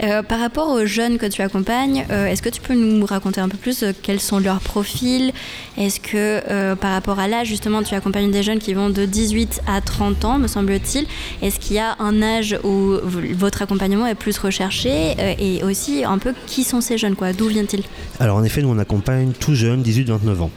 [0.03, 3.41] Euh, par rapport aux jeunes que tu accompagnes, euh, est-ce que tu peux nous raconter
[3.41, 5.33] un peu plus quels sont leurs profils?
[5.77, 9.63] Est-ce que par rapport à l'âge, justement, tu accompagnes des jeunes qui vont de 18
[9.67, 11.07] à 30 ans, me semble-t-il?
[11.43, 15.15] Est-ce qu'il y a un âge où votre accompagnement est plus recherché?
[15.39, 17.33] Et aussi, un peu, qui sont ces jeunes quoi?
[17.33, 17.83] D'où viennent-ils?
[18.21, 20.51] Alors en effet, nous on accompagne tout jeune, 18-29 ans.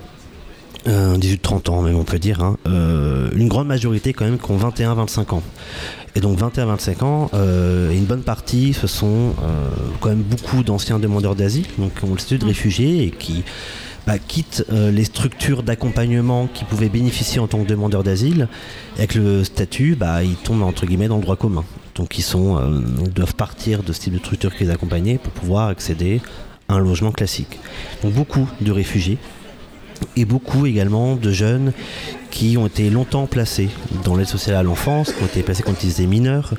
[0.88, 2.42] Euh, 18-30 ans même on peut dire.
[2.42, 2.58] hein.
[2.68, 5.44] Euh, une grande majorité quand même qui ont 21-25 ans.
[6.16, 9.68] Et donc 21-25 ans, euh, et une bonne partie, ce sont euh,
[10.00, 13.44] quand même beaucoup d'anciens demandeurs d'asile, donc qui ont le statut de réfugiés et qui
[14.08, 18.48] bah, quittent euh, les structures d'accompagnement qui pouvaient bénéficier en tant que demandeurs d'asile.
[18.96, 21.66] Et Avec le statut, bah, ils tombent entre guillemets dans le droit commun.
[21.96, 25.34] Donc ils, sont, euh, ils doivent partir de ce type de structure qu'ils accompagnaient pour
[25.34, 26.22] pouvoir accéder
[26.56, 27.60] à un logement classique.
[28.04, 29.18] Donc beaucoup de réfugiés
[30.16, 31.74] et beaucoup également de jeunes
[32.32, 33.70] qui ont été longtemps placés
[34.04, 36.54] dans l'aide sociale à l'enfance, qui ont été placés quand ils étaient mineurs,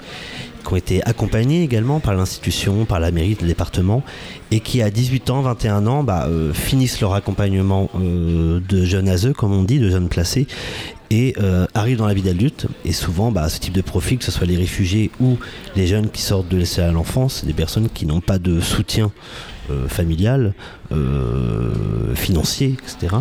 [0.66, 4.02] qui ont été accompagnés également par l'institution, par la mairie, le département,
[4.50, 9.08] et qui à 18 ans, 21 ans, bah, euh, finissent leur accompagnement euh, de jeunes
[9.08, 10.46] ASE, comme on dit, de jeunes placés,
[11.10, 12.66] et euh, arrivent dans la vie d'adulte.
[12.84, 15.38] Et souvent, bah, ce type de profil, que ce soit les réfugiés ou
[15.76, 18.60] les jeunes qui sortent de l'aide sociale à l'enfance, des personnes qui n'ont pas de
[18.60, 19.12] soutien
[19.88, 20.54] familial,
[20.92, 23.16] euh, financier, etc.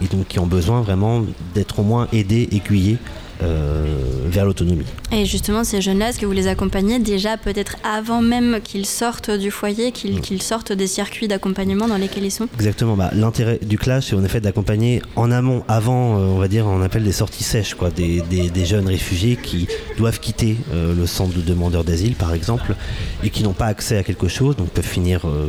[0.00, 4.84] Et donc qui ont besoin vraiment d'être au moins aidés, aiguillés euh, vers l'autonomie.
[5.12, 9.30] Et justement, ces jeunes-là, est-ce que vous les accompagnez déjà peut-être avant même qu'ils sortent
[9.30, 12.48] du foyer, qu'ils qu'ils sortent des circuits d'accompagnement dans lesquels ils sont?
[12.54, 12.96] Exactement.
[12.96, 16.66] Bah, L'intérêt du clash, c'est en effet d'accompagner en amont, avant, euh, on va dire,
[16.66, 19.68] on appelle des sorties sèches, quoi, des, des- des jeunes réfugiés qui
[19.98, 22.74] doivent quitter euh, le centre de demandeurs d'asile, par exemple,
[23.22, 25.48] et qui n'ont pas accès à quelque chose, donc peuvent finir euh,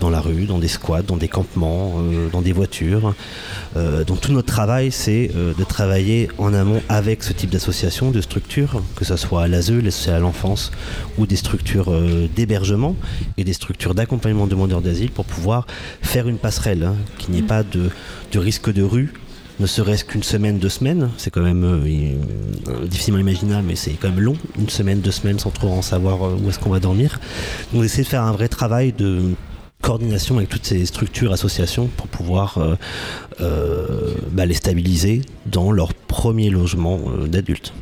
[0.00, 3.14] dans la rue, dans des squats, dans des campements, euh, dans des voitures.
[3.76, 8.10] Euh, donc tout notre travail, c'est euh, de travailler en amont avec ce type d'association,
[8.10, 10.70] de structures, que ce soit l'ASE, l'aide sociale à l'enfance,
[11.18, 12.96] ou des structures euh, d'hébergement
[13.36, 15.66] et des structures d'accompagnement de demandeurs d'asile pour pouvoir
[16.02, 17.90] faire une passerelle, hein, qu'il n'y ait pas de,
[18.32, 19.12] de risque de rue,
[19.60, 21.10] ne serait-ce qu'une semaine, deux semaines.
[21.18, 21.86] C'est quand même euh,
[22.68, 25.82] euh, difficilement imaginable, mais c'est quand même long, une semaine, deux semaines sans trop en
[25.82, 27.20] savoir où est-ce qu'on va dormir.
[27.72, 29.34] Donc essayer de faire un vrai travail de
[29.82, 32.76] coordination avec toutes ces structures, associations pour pouvoir euh,
[33.40, 37.72] euh, bah, les stabiliser dans leur premier logement euh, d'adulte.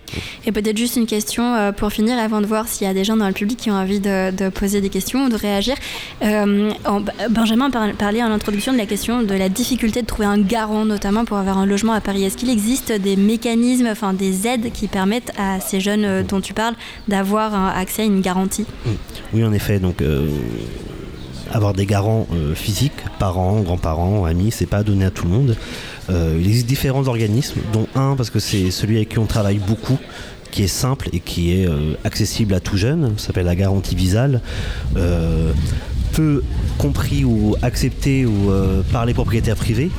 [0.46, 3.04] Et peut-être juste une question euh, pour finir, avant de voir s'il y a des
[3.04, 5.76] gens dans le public qui ont envie de, de poser des questions ou de réagir.
[6.22, 10.38] En- Benjamin par- parlait en introduction de la question de la difficulté de trouver un
[10.40, 12.24] garant, notamment pour avoir un logement à Paris.
[12.24, 16.54] Est-ce qu'il existe des mécanismes, enfin des aides qui permettent à ces jeunes dont tu
[16.54, 16.74] parles
[17.08, 18.64] d'avoir accès à une garantie?
[19.34, 19.78] Oui, en effet.
[19.78, 20.02] Donc,
[21.50, 25.56] avoir des garants euh, physiques, parents, grands-parents, amis, c'est pas donné à tout le monde.
[26.08, 29.58] Euh, il existe différents organismes, dont un parce que c'est celui avec qui on travaille
[29.58, 29.98] beaucoup,
[30.50, 33.14] qui est simple et qui est euh, accessible à tout jeune.
[33.16, 34.40] Ça s'appelle la garantie visale.
[36.12, 36.42] Peu
[36.76, 38.26] compris ou accepté
[38.90, 39.90] par les propriétaires privés.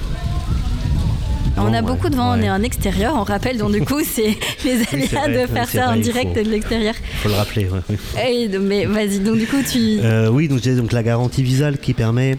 [1.62, 3.82] On Non, a ouais, beaucoup de vent, on est en extérieur, on rappelle, donc du
[3.82, 6.96] coup c'est les aléas de faire ça en vrai, il direct faut- de l'extérieur.
[7.22, 7.66] faut le rappeler.
[7.70, 7.98] ouais, oui.
[8.28, 10.00] Et Mais vas-y, donc du coup tu...
[10.02, 12.38] Euh, oui, donc j'ai donc la garantie visale qui permet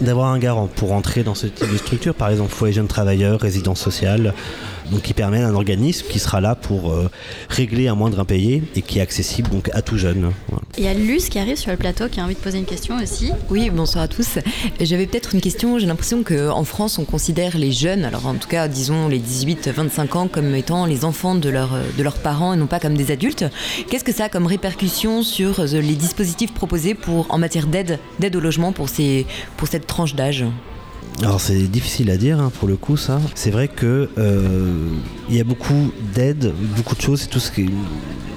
[0.00, 3.40] d'avoir un garant pour entrer dans ce type de structure, par exemple foyer jeunes travailleurs,
[3.40, 4.34] résidence sociale,
[4.90, 7.10] donc qui permet un organisme qui sera là pour euh,
[7.48, 10.32] régler un moindre impayé et qui est accessible donc à tout jeune.
[10.78, 12.64] Il y a Luce qui arrive sur le plateau qui a envie de poser une
[12.64, 13.32] question aussi.
[13.50, 14.38] Oui, bonsoir à tous.
[14.80, 15.78] J'avais peut-être une question.
[15.78, 20.16] J'ai l'impression qu'en France, on considère les jeunes, alors en tout cas, disons les 18-25
[20.16, 23.10] ans, comme étant les enfants de, leur, de leurs parents et non pas comme des
[23.10, 23.44] adultes.
[23.88, 28.36] Qu'est-ce que ça a comme répercussion sur les dispositifs proposés pour, en matière d'aide, d'aide
[28.36, 29.26] au logement pour, ces,
[29.56, 30.44] pour cette tranche d'âge?
[31.22, 33.20] Alors c'est difficile à dire hein, pour le coup ça.
[33.34, 34.88] C'est vrai que euh,
[35.28, 37.70] il y a beaucoup d'aides, beaucoup de choses, c'est tout ce qui est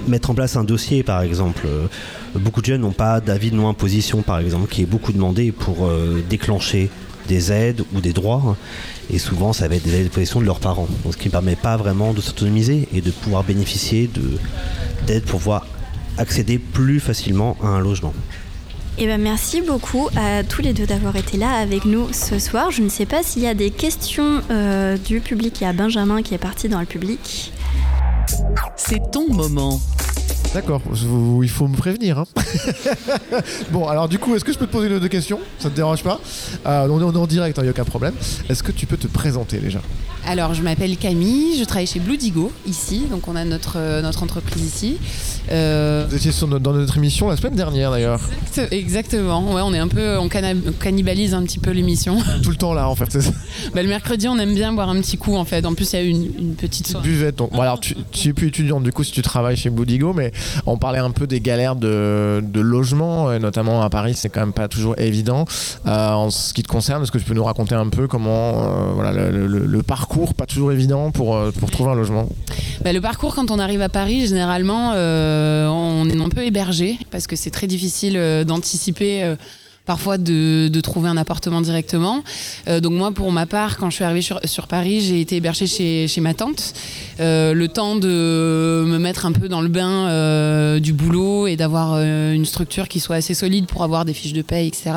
[0.06, 1.62] mettre en place un dossier par exemple.
[1.66, 1.86] Euh,
[2.34, 5.86] beaucoup de jeunes n'ont pas d'avis de non-imposition par exemple, qui est beaucoup demandé pour
[5.86, 6.90] euh, déclencher
[7.26, 8.42] des aides ou des droits.
[8.46, 8.56] Hein.
[9.10, 10.88] Et souvent ça va être des aides de de leurs parents.
[11.10, 14.10] ce qui ne permet pas vraiment de s'autonomiser et de pouvoir bénéficier
[15.06, 15.66] d'aides pour pouvoir
[16.18, 18.12] accéder plus facilement à un logement.
[18.96, 22.70] Eh ben merci beaucoup à tous les deux d'avoir été là avec nous ce soir.
[22.70, 25.60] Je ne sais pas s'il y a des questions euh, du public.
[25.60, 27.52] Il y Benjamin qui est parti dans le public.
[28.76, 29.80] C'est ton moment.
[30.54, 30.80] D'accord,
[31.42, 32.20] il faut me prévenir.
[32.20, 32.26] Hein.
[33.72, 35.40] bon, alors du coup, est-ce que je peux te poser une ou deux questions?
[35.58, 36.20] Ça te dérange pas?
[36.64, 38.14] Euh, on, est, en direct, il hein, n'y a aucun problème.
[38.48, 39.80] Est-ce que tu peux te présenter déjà?
[40.26, 44.00] Alors, je m'appelle Camille, je travaille chez Blue Digo, ici, donc on a notre, euh,
[44.00, 44.96] notre entreprise ici.
[45.50, 48.20] Euh, Vous étiez dans notre émission la semaine dernière d'ailleurs.
[48.70, 52.16] exactement, ouais, on est un peu, on cannibalise un petit peu l'émission.
[52.42, 53.18] Tout le temps là en fait.
[53.74, 55.66] Bah, le mercredi, on aime bien boire un petit coup en fait.
[55.66, 57.36] En plus, il y a une, une petite buvette.
[57.36, 60.14] bon, alors, tu, tu es plus étudiante du coup si tu travailles chez Blue Digo,
[60.14, 60.32] mais
[60.66, 64.68] on parlait un peu des galères de, logement, notamment à Paris, c'est quand même pas
[64.68, 65.44] toujours évident.
[65.86, 69.00] Euh, en ce qui te concerne, est-ce que tu peux nous raconter un peu comment
[69.02, 72.28] euh, le, parcours, pas toujours évident pour, euh, trouver un logement?
[72.82, 77.26] Bah, Le parcours, quand on arrive à Paris, généralement, on est un peu hébergé parce
[77.26, 79.34] que c'est très difficile d'anticiper
[79.86, 82.22] parfois de, de, trouver un appartement directement.
[82.68, 85.36] Euh, donc moi, pour ma part, quand je suis arrivée sur, sur Paris, j'ai été
[85.36, 86.74] hébergée chez, chez ma tante.
[87.20, 91.56] Euh, le temps de me mettre un peu dans le bain euh, du boulot et
[91.56, 94.92] d'avoir euh, une structure qui soit assez solide pour avoir des fiches de paye, etc.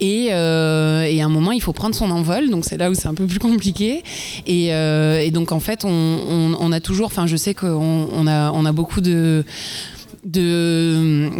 [0.00, 2.50] Et, euh, et à un moment, il faut prendre son envol.
[2.50, 4.02] Donc c'est là où c'est un peu plus compliqué.
[4.46, 8.26] Et, et donc en fait, on, on, on a toujours, enfin je sais qu'on on
[8.26, 9.44] a, on a beaucoup de
[10.24, 11.30] de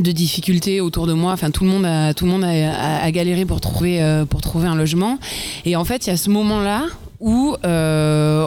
[0.00, 1.32] de difficultés autour de moi.
[1.32, 4.66] Enfin, tout le monde a, tout le monde a, galéré pour trouver, euh, pour trouver
[4.66, 5.18] un logement.
[5.64, 6.86] Et en fait, il y a ce moment-là
[7.20, 8.46] où euh,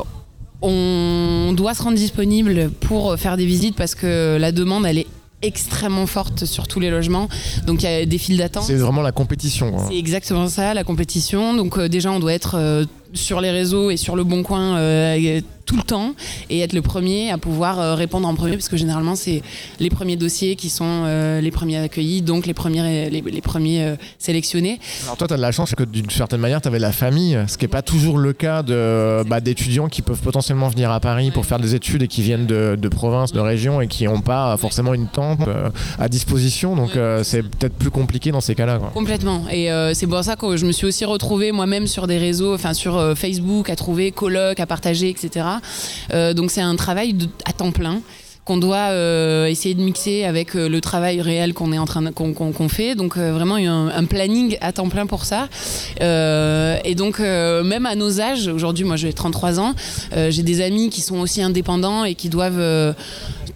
[0.62, 5.08] on doit se rendre disponible pour faire des visites parce que la demande, elle est
[5.42, 7.30] extrêmement forte sur tous les logements.
[7.66, 8.64] Donc il y a des files d'attente.
[8.64, 9.74] C'est vraiment la compétition.
[9.88, 11.54] C'est exactement ça, la compétition.
[11.54, 14.78] Donc euh, déjà, on doit être sur les réseaux et sur le bon coin
[15.67, 16.15] tout le temps
[16.50, 19.43] et être le premier à pouvoir euh, répondre en premier parce que généralement c'est
[19.80, 23.96] les premiers dossiers qui sont euh, les premiers accueillis donc les premiers les, premiers euh,
[24.17, 24.80] sélectionnés.
[25.04, 27.38] Alors toi tu as de la chance que d'une certaine manière tu avais la famille
[27.48, 31.00] ce qui n'est pas toujours le cas de bah, d'étudiants qui peuvent potentiellement venir à
[31.02, 34.06] Paris pour faire des études et qui viennent de, de province, de région et qui
[34.06, 35.41] n'ont pas forcément une tente
[36.00, 36.91] à disposition donc
[37.24, 38.80] c'est peut-être plus compliqué dans ces cas-là.
[38.93, 42.54] Complètement et c'est pour ça que je me suis aussi retrouvée moi-même sur des réseaux,
[42.54, 45.46] enfin sur Facebook à trouver coloc, à partager etc.
[46.14, 48.02] Euh, donc c'est un travail à temps plein
[48.46, 52.14] qu'on doit euh, essayer de mixer avec euh, le travail réel qu'on est en train
[52.14, 55.50] qu'on fait donc vraiment il y a un, planning à temps plein pour ça
[56.00, 59.74] et donc même à nos âges aujourd'hui moi j'ai 33 ans
[60.30, 62.96] j'ai des amis qui sont aussi indépendants et qui doivent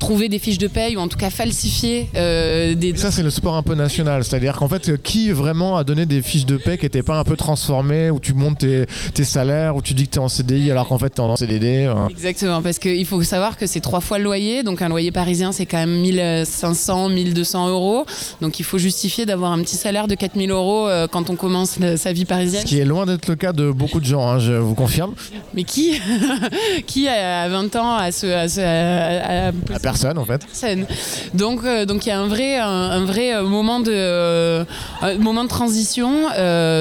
[0.02, 2.98] trouver des fiches de paye ou en tout cas falsifier euh, des.
[2.98, 4.24] Ça, c'est le sport un peu national.
[4.24, 7.24] C'est-à-dire qu'en fait, qui vraiment a donné des fiches de paye qui n'étaient pas un
[7.24, 8.66] peu transformées, où tu montes
[9.14, 11.24] tes, salaires, où tu dis que tu es en CDI alors qu'en fait tu es
[11.24, 12.08] en CDD hein.
[12.10, 14.64] Exactement, parce qu'il faut savoir que c'est trois fois le loyer.
[14.64, 18.06] Donc un loyer parisien, c'est quand même 1500, 1200 euros.
[18.42, 21.78] Donc il faut justifier d'avoir un petit salaire de 4000 euros euh, quand on commence
[21.96, 22.62] sa vie parisienne.
[22.62, 25.14] Ce qui est loin d'être le cas de beaucoup de gens, hein, je vous confirme.
[25.54, 26.02] Mais qui
[26.88, 28.26] Qui a 20 ans à ce.
[28.26, 30.42] À, personne en fait.
[31.34, 34.66] Donc euh, donc il y a un vrai euh, moment de euh,
[35.20, 36.12] moment de transition.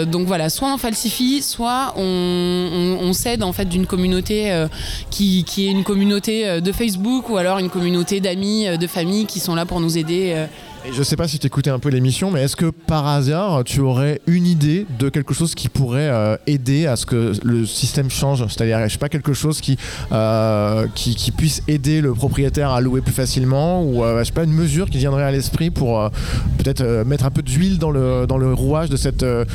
[0.07, 4.67] donc voilà, soit on falsifie, soit on, on, cède en fait d'une communauté
[5.11, 9.41] qui, qui est une communauté de Facebook ou alors une communauté d'amis, de famille qui
[9.41, 10.47] sont là pour nous aider
[10.93, 13.65] je ne sais pas si tu écoutais un peu l'émission, mais est-ce que par hasard,
[13.65, 17.67] tu aurais une idée de quelque chose qui pourrait euh, aider à ce que le
[17.67, 18.45] système change?
[18.49, 19.77] C'est-à-dire, je sais pas, quelque chose qui,
[20.13, 24.45] euh, qui, puisse aider le propriétaire à louer plus facilement ou, euh, je sais pas,
[24.45, 26.11] une mesure qui viendrait à l'esprit pour
[26.59, 29.47] peut-être mettre un peu d'huile dans le, dans le rouage de, cette, de,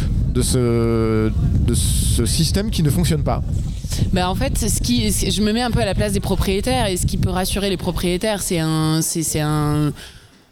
[0.42, 1.32] ce,
[1.66, 3.42] de ce système qui ne fonctionne pas?
[4.14, 6.88] Bah en fait, ce qui, je me mets un peu à la place des propriétaires
[6.88, 9.92] et ce qui peut rassurer les propriétaires, c'est un, c'est, un,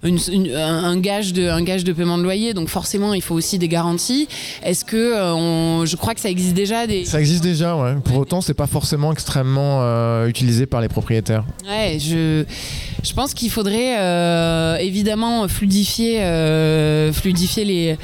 [0.03, 3.67] un, gage de, un gage de paiement de loyer, donc forcément il faut aussi des
[3.67, 4.27] garanties.
[4.63, 7.05] Est-ce que on, je crois que ça existe déjà des...
[7.05, 7.95] Ça existe déjà, ouais.
[8.03, 9.81] Pour autant, c'est pas forcément extrêmement
[10.25, 11.45] utilisé par les propriétaires.
[11.67, 12.43] Ouais, je,
[13.03, 16.19] je pense qu'il faudrait évidemment fluidifier,
[17.13, 17.97] fluidifier les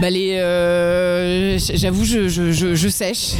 [0.00, 3.32] bah les, euh, j'avoue, je, je, je, sèche.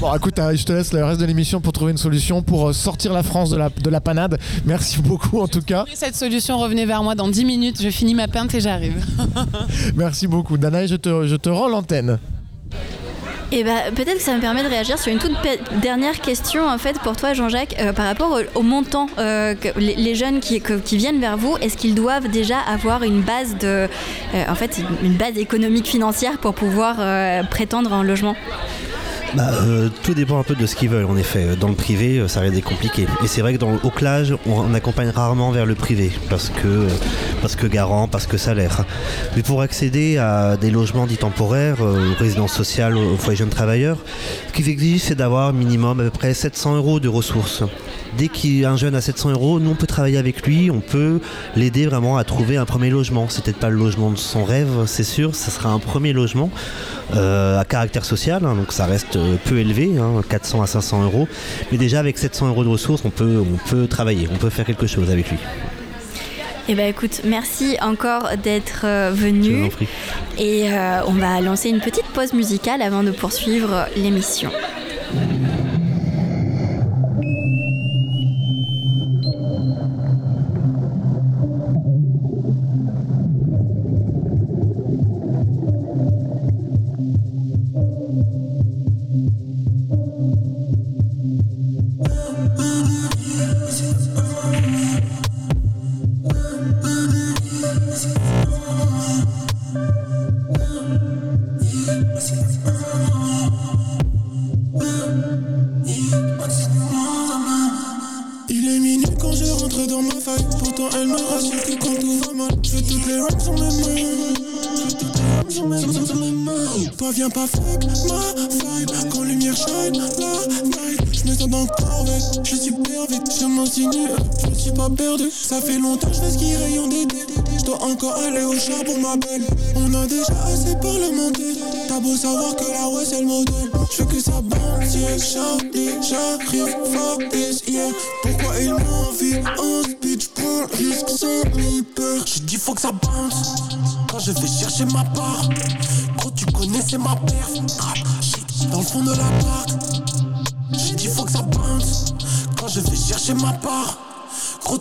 [0.00, 2.70] Bon, écoute, hein, je te laisse le reste de l'émission pour trouver une solution pour
[2.70, 4.38] euh, sortir la France de la, de la panade.
[4.64, 5.84] Merci beaucoup en tout cas.
[5.94, 7.82] Cette solution, revenez vers moi dans 10 minutes.
[7.82, 9.04] Je finis ma peinte et j'arrive.
[9.94, 10.58] Merci beaucoup.
[10.58, 12.18] Danaï, je te, je te rends l'antenne.
[13.52, 15.32] Et eh bah, peut-être que ça me permet de réagir sur une toute
[15.82, 20.14] dernière question en fait pour toi Jean-Jacques euh, par rapport au, montant euh, que les,
[20.14, 23.66] jeunes qui, qui, viennent vers vous est-ce qu'ils doivent déjà avoir une base de
[24.34, 26.98] euh, en fait une base économique financière pour pouvoir
[27.50, 28.36] prétendre un logement?
[29.36, 31.54] Bah, euh, tout dépend un peu de ce qu'ils veulent, en effet.
[31.54, 33.06] Dans le privé, euh, ça risque d'être compliqué.
[33.22, 36.48] Et c'est vrai que dans le haut clage, on, accompagne rarement vers le privé, parce
[36.48, 36.88] que,
[37.40, 38.84] parce que garant, parce que salaire.
[39.36, 43.98] Mais pour accéder à des logements dits temporaires, euh, résidences sociales, aux foyers jeunes travailleurs,
[44.48, 47.62] ce qu'ils exigent, c'est d'avoir minimum à peu près 700 euros de ressources.
[48.18, 51.20] Dès qu'un jeune a 700 euros, nous on peut travailler avec lui, on peut
[51.54, 53.26] l'aider vraiment à trouver un premier logement.
[53.28, 56.50] C'est peut-être pas le logement de son rêve, c'est sûr, ce sera un premier logement
[57.12, 59.90] à caractère social, hein, donc ça reste euh, peu élevé,
[60.28, 61.28] 400 hein, à 500 euros.
[61.70, 64.66] Mais déjà avec 700 euros de ressources, on peut, on peut travailler, on peut faire
[64.66, 65.38] quelque chose avec lui.
[66.68, 69.70] Eh ben écoute, merci encore d'être euh, venu.
[70.38, 74.50] Et euh, on va lancer une petite pause musicale avant de poursuivre l'émission.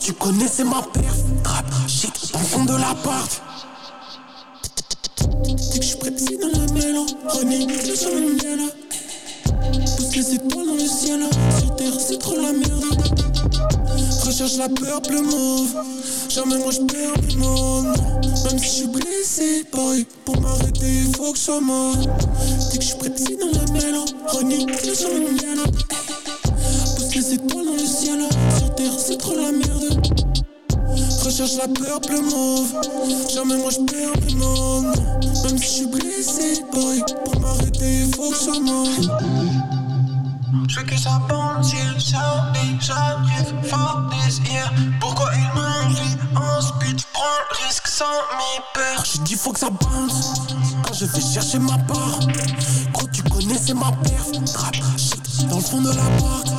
[0.10, 1.18] Tu connais, c'est ma perf.
[1.44, 3.42] Trap, shit, dans le fond de l'appart.
[5.44, 7.68] Dis que je suis dans la mélancolie.
[7.86, 8.60] Je suis le miel.
[9.98, 11.22] Pousse les étoiles dans le ciel.
[11.60, 12.86] Sur terre, c'est trop la merde.
[14.26, 15.76] Recherche la peur, le mauve.
[16.28, 17.84] Jamais moi je perds mes mots.
[17.84, 20.08] Même si je suis blessé, pareil.
[20.26, 21.98] Pour m'arrêter, faut que je sois mort.
[22.72, 24.66] Dis que je suis dans la mélancolie.
[24.84, 25.69] Je suis le miel.
[31.42, 32.74] Recherche la peur mauve.
[33.34, 38.30] Jamais moi je perds mes mots Même si je suis blessé boy Pour m'arrêter faut
[38.32, 38.88] que je mort
[40.68, 41.64] Je veux que ça bande
[41.98, 44.10] j'arrive, j'arrive fort
[44.52, 44.72] yeah.
[45.00, 47.02] Pourquoi il m'envie en speed?
[47.14, 50.34] Prends le risque sans m'y peur J'ai dit faut que ça bounce
[50.84, 52.20] Quand je vais chercher ma part.
[52.94, 54.32] Gros tu connais c'est ma perf.
[54.54, 54.76] Trap
[55.50, 56.52] dans le fond de la porte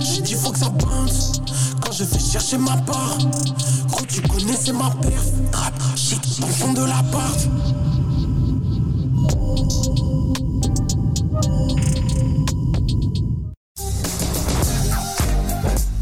[0.00, 1.40] J'ai dit faut que ça bounce
[1.98, 3.18] je vais chercher ma part.
[3.88, 5.32] Gros, tu connais, c'est ma perf.
[5.50, 7.48] Trap, shit, dans le fond de l'appart.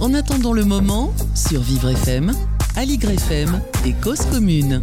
[0.00, 2.32] En attendant le moment, sur Vivre FM,
[2.76, 4.82] Aligre FM et Cause Commune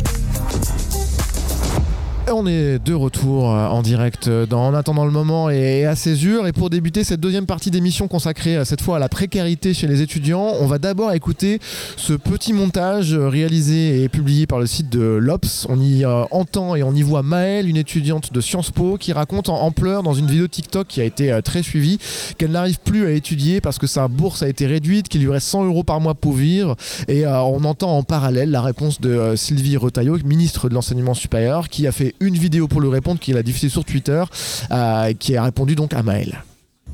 [2.31, 5.95] on est de retour euh, en direct euh, dans En attendant le moment et à
[5.95, 6.47] Césure.
[6.47, 9.87] Et pour débuter cette deuxième partie d'émission consacrée euh, cette fois à la précarité chez
[9.87, 11.59] les étudiants, on va d'abord écouter
[11.97, 15.67] ce petit montage réalisé et publié par le site de l'Obs.
[15.69, 19.49] On y entend et on y voit Maëlle, une étudiante de Sciences Po, qui raconte
[19.49, 21.97] en, pleurs dans une vidéo TikTok qui a été très suivie
[22.37, 25.47] qu'elle n'arrive plus à étudier parce que sa bourse a été réduite, qu'il lui reste
[25.47, 26.75] 100 euros par mois pour vivre.
[27.07, 31.87] Et on entend en parallèle la réponse de Sylvie Retailleau, ministre de l'Enseignement supérieur, qui
[31.87, 34.23] a fait une vidéo pour lui répondre qu'il a diffusée sur Twitter,
[34.71, 36.43] euh, qui a répondu donc à Maël.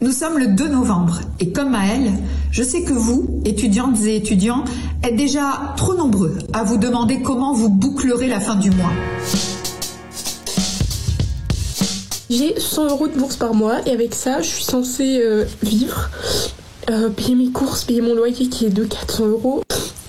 [0.01, 2.13] Nous sommes le 2 novembre et comme Maëlle,
[2.51, 4.63] je sais que vous, étudiantes et étudiants,
[5.03, 8.93] êtes déjà trop nombreux à vous demander comment vous bouclerez la fin du mois.
[12.29, 16.09] J'ai 100 euros de bourse par mois et avec ça, je suis censée euh, vivre,
[16.89, 19.63] euh, payer mes courses, payer mon loyer qui est de 400 euros.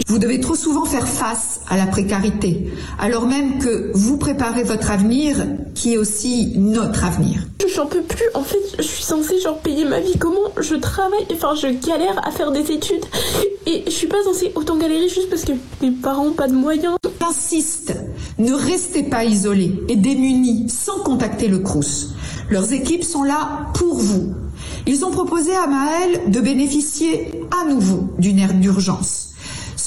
[0.06, 4.90] Vous devez trop souvent faire face à la précarité, alors même que vous préparez votre
[4.90, 5.36] avenir
[5.74, 7.42] qui est aussi notre avenir.
[7.74, 10.18] J'en peux plus, en fait, je suis censée genre payer ma vie.
[10.18, 13.04] Comment je travaille Enfin, je galère à faire des études
[13.66, 16.54] et je suis pas censée autant galérer juste parce que mes parents n'ont pas de
[16.54, 16.96] moyens.
[17.20, 17.94] J'insiste,
[18.38, 22.08] ne restez pas isolés et démunis sans contacter le Crous.
[22.50, 24.34] Leurs équipes sont là pour vous.
[24.86, 27.30] Ils ont proposé à Maël de bénéficier
[27.62, 29.29] à nouveau d'une aire d'urgence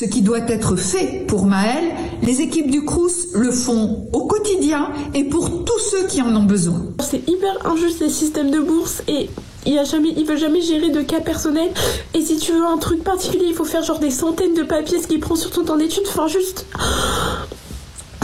[0.03, 1.85] ce qui doit être fait pour Maël,
[2.23, 6.43] les équipes du Crous le font au quotidien et pour tous ceux qui en ont
[6.43, 6.81] besoin.
[6.99, 9.29] C'est hyper injuste les systèmes de bourse et
[9.65, 11.71] il a jamais, il veut jamais gérer de cas personnels.
[12.13, 15.01] Et si tu veux un truc particulier, il faut faire genre des centaines de papiers,
[15.01, 16.03] ce qui prend surtout ton étude.
[16.09, 16.65] Enfin, juste.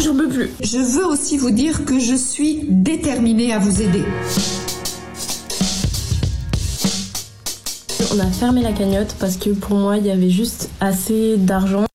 [0.04, 0.50] J'en peux plus.
[0.62, 4.04] Je veux aussi vous dire que je suis déterminée à vous aider.
[8.12, 11.86] On a fermé la cagnotte parce que pour moi, il y avait juste assez d'argent.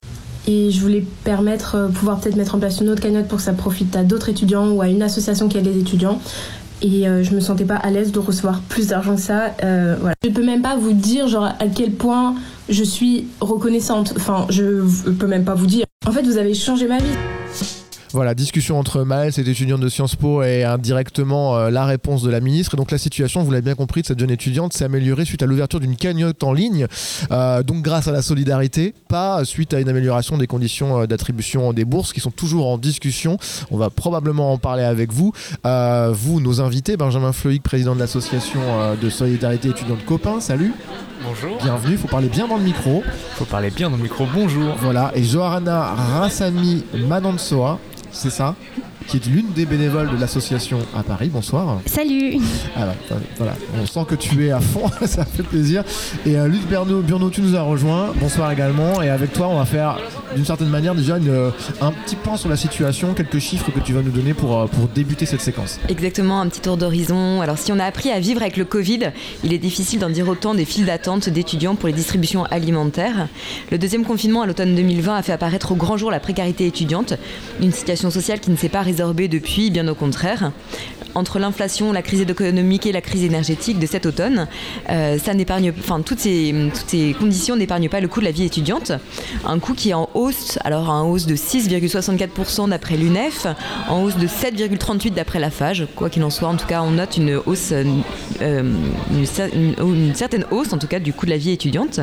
[0.47, 3.43] Et je voulais permettre, euh, pouvoir peut-être mettre en place une autre cagnotte pour que
[3.43, 6.21] ça profite à d'autres étudiants ou à une association qui aide les étudiants.
[6.81, 9.55] Et euh, je me sentais pas à l'aise de recevoir plus d'argent que ça.
[9.63, 10.15] Euh, voilà.
[10.23, 12.35] Je peux même pas vous dire genre à quel point
[12.69, 14.13] je suis reconnaissante.
[14.15, 15.85] Enfin, je peux même pas vous dire.
[16.07, 17.34] En fait, vous avez changé ma vie.
[18.15, 22.29] Voilà, discussion entre Maël, cette étudiante de Sciences Po, et indirectement euh, la réponse de
[22.29, 22.75] la ministre.
[22.75, 25.43] Et donc la situation, vous l'avez bien compris, de cette jeune étudiante s'est améliorée suite
[25.43, 26.87] à l'ouverture d'une cagnotte en ligne,
[27.31, 31.73] euh, donc grâce à la solidarité, pas suite à une amélioration des conditions euh, d'attribution
[31.73, 33.37] des bourses qui sont toujours en discussion.
[33.69, 35.33] On va probablement en parler avec vous.
[35.65, 38.61] vous, nos invités, Benjamin Floïc, président de l'association
[38.95, 40.71] de solidarité étudiante Copain, salut.
[41.23, 41.57] Bonjour.
[41.61, 43.03] Bienvenue, il faut parler bien dans le micro.
[43.05, 44.75] Il faut parler bien dans le micro, bonjour.
[44.81, 47.79] Voilà, et Joharana Rassami Manansoa,
[48.11, 48.55] c'est ça?
[49.07, 51.29] Qui est l'une des bénévoles de l'association à Paris.
[51.31, 51.79] Bonsoir.
[51.85, 52.37] Salut.
[52.75, 55.83] Ah bah, voilà, on sent que tu es à fond, ça fait plaisir.
[56.25, 58.13] Et euh, Luc Bernot, Burno, tu nous as rejoint.
[58.19, 59.01] Bonsoir également.
[59.01, 59.97] Et avec toi, on va faire
[60.35, 61.51] d'une certaine manière déjà une,
[61.81, 64.67] un petit point sur la situation, quelques chiffres que tu vas nous donner pour, euh,
[64.67, 65.79] pour débuter cette séquence.
[65.89, 67.41] Exactement, un petit tour d'horizon.
[67.41, 69.11] Alors si on a appris à vivre avec le Covid,
[69.43, 73.27] il est difficile d'en dire autant des files d'attente d'étudiants pour les distributions alimentaires.
[73.71, 77.13] Le deuxième confinement à l'automne 2020 a fait apparaître au grand jour la précarité étudiante,
[77.61, 80.51] une situation sociale qui ne s'est pas résorbée depuis, bien au contraire.
[81.15, 84.47] Entre l'inflation, la crise économique et la crise énergétique de cet automne,
[84.89, 86.53] euh, ça n'épargne, enfin toutes ces,
[87.19, 88.93] conditions n'épargnent pas le coût de la vie étudiante,
[89.45, 93.47] un coût qui est en hausse, alors en hausse de 6,64% d'après l'UNEF,
[93.89, 96.91] en hausse de 7,38% d'après la FAGE, quoi qu'il en soit, en tout cas on
[96.91, 97.83] note une hausse, euh,
[98.41, 101.99] une, une certaine hausse en tout cas du coût de la vie étudiante.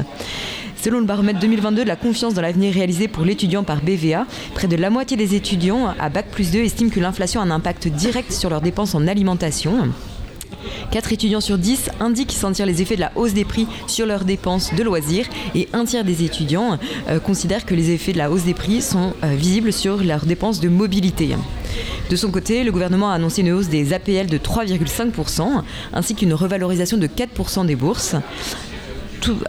[0.83, 4.66] Selon le baromètre 2022 de la confiance dans l'avenir réalisé pour l'étudiant par BVA, près
[4.66, 7.87] de la moitié des étudiants à Bac plus 2 estiment que l'inflation a un impact
[7.87, 9.93] direct sur leurs dépenses en alimentation.
[10.91, 14.24] 4 étudiants sur 10 indiquent sentir les effets de la hausse des prix sur leurs
[14.24, 18.33] dépenses de loisirs et un tiers des étudiants euh, considèrent que les effets de la
[18.33, 21.28] hausse des prix sont euh, visibles sur leurs dépenses de mobilité.
[22.11, 25.62] De son côté, le gouvernement a annoncé une hausse des APL de 3,5%
[25.93, 28.16] ainsi qu'une revalorisation de 4% des bourses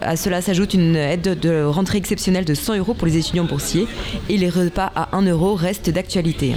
[0.02, 3.88] à cela s'ajoute une aide de rentrée exceptionnelle de 100 euros pour les étudiants boursiers
[4.30, 6.54] et les repas à 1 euro restent d'actualité.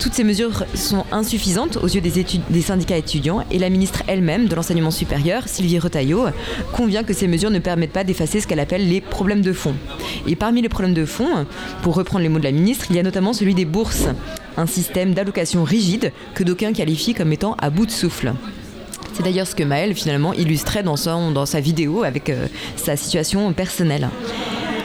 [0.00, 4.46] Toutes ces mesures sont insuffisantes aux yeux des, des syndicats étudiants et la ministre elle-même
[4.46, 6.26] de l'enseignement supérieur, Sylvie Retailleau,
[6.72, 9.74] convient que ces mesures ne permettent pas d'effacer ce qu'elle appelle les problèmes de fond.
[10.26, 11.46] Et parmi les problèmes de fond,
[11.82, 14.06] pour reprendre les mots de la ministre, il y a notamment celui des bourses,
[14.56, 18.32] un système d'allocation rigide que d'aucuns qualifient comme étant à bout de souffle.
[19.18, 20.94] C'est d'ailleurs ce que Maël finalement illustrait dans,
[21.32, 22.46] dans sa vidéo avec euh,
[22.76, 24.10] sa situation personnelle.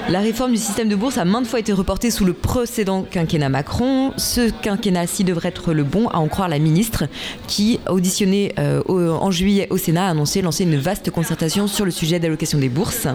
[0.10, 3.48] La réforme du système de bourse a maintes fois été reportée sous le précédent quinquennat
[3.48, 4.12] Macron.
[4.18, 7.06] Ce quinquennat-ci devrait être le bon, à en croire la ministre,
[7.48, 11.92] qui, auditionnée euh, en juillet au Sénat, a annoncé lancer une vaste concertation sur le
[11.92, 13.08] sujet d'allocation des bourses.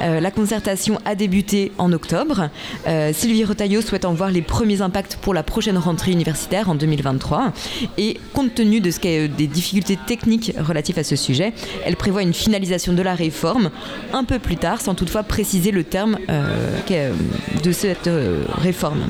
[0.00, 2.48] Euh, la concertation a débuté en octobre.
[2.88, 6.74] Euh, Sylvie Retailleau souhaite en voir les premiers impacts pour la prochaine rentrée universitaire en
[6.74, 7.52] 2023.
[7.98, 11.52] Et compte tenu de ce qu'est des difficultés techniques relatives à ce sujet,
[11.84, 13.70] elle prévoit une finalisation de la réforme
[14.14, 17.12] un peu plus tard, sans toutefois préciser le terme euh,
[17.62, 19.02] de cette euh, réforme.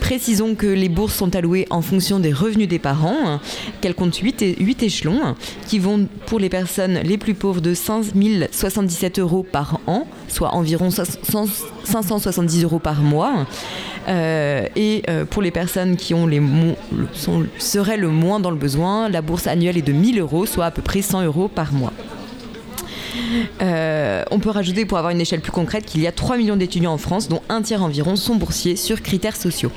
[0.00, 3.40] Précisons que les bourses sont allouées en fonction des revenus des parents,
[3.80, 5.34] qu'elles comptent 8, 8 échelons,
[5.66, 8.06] qui vont pour les personnes les plus pauvres de 5
[8.50, 13.46] 077 euros par an, soit environ 570 euros par mois.
[14.06, 16.42] Euh, et pour les personnes qui ont les
[17.14, 20.66] sont, seraient le moins dans le besoin, la bourse annuelle est de 1000 euros, soit
[20.66, 21.94] à peu près 100 euros par mois.
[23.62, 26.56] Euh, on peut rajouter, pour avoir une échelle plus concrète, qu'il y a 3 millions
[26.56, 29.70] d'étudiants en France, dont un tiers environ sont boursiers sur critères sociaux.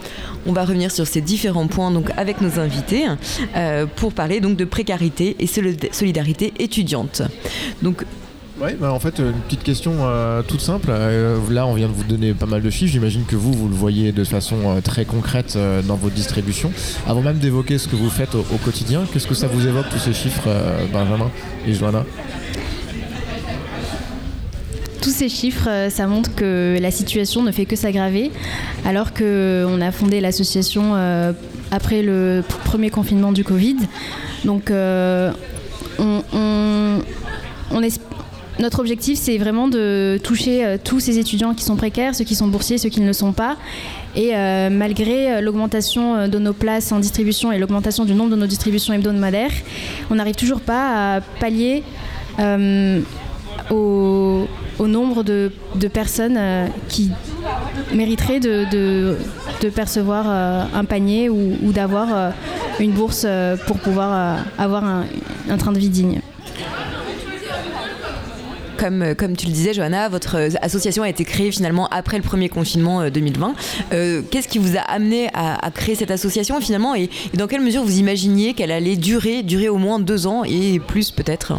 [0.45, 3.05] On va revenir sur ces différents points donc, avec nos invités
[3.55, 7.21] euh, pour parler donc, de précarité et solidarité étudiante.
[7.81, 8.03] Donc,
[8.59, 10.89] oui, bah en fait, une petite question euh, toute simple.
[11.51, 12.91] Là, on vient de vous donner pas mal de chiffres.
[12.91, 15.55] J'imagine que vous, vous le voyez de façon très concrète
[15.87, 16.71] dans votre distribution.
[17.07, 19.99] Avant même d'évoquer ce que vous faites au, quotidien, qu'est-ce que ça vous évoque, tous
[19.99, 20.49] ces chiffres,
[20.91, 21.29] Benjamin
[21.67, 22.03] et Joanna
[25.01, 28.31] tous ces chiffres, ça montre que la situation ne fait que s'aggraver,
[28.85, 30.95] alors qu'on a fondé l'association
[31.71, 33.77] après le premier confinement du Covid.
[34.45, 35.33] Donc, on,
[35.99, 37.01] on,
[37.71, 37.81] on,
[38.59, 42.33] notre objectif, c'est vraiment de toucher euh, tous ces étudiants qui sont précaires, ceux qui
[42.33, 43.55] sont boursiers, ceux qui ne le sont pas.
[44.15, 48.35] Et euh, malgré euh, l'augmentation de nos places en distribution et l'augmentation du nombre de
[48.35, 49.51] nos distributions hebdomadaires,
[50.09, 51.83] on n'arrive toujours pas à pallier
[53.69, 54.47] au,
[54.79, 55.51] nombre de,
[55.91, 56.39] personnes
[56.89, 57.11] qui
[57.93, 59.17] mériteraient de,
[59.75, 60.27] percevoir
[60.73, 62.33] un panier ou, d'avoir
[62.79, 63.25] une bourse
[63.65, 66.21] pour pouvoir avoir un train de vie digne.
[68.77, 72.17] Comme, euh, comme tu le disais, Johanna, votre euh, association a été créée finalement après
[72.17, 73.55] le premier confinement 2020.
[73.91, 77.61] Euh, qu'est-ce qui vous a amené à, créer cette association finalement et, et, dans quelle
[77.61, 81.53] mesure vous imaginiez qu'elle allait durer, durer au moins deux ans et plus peut-être?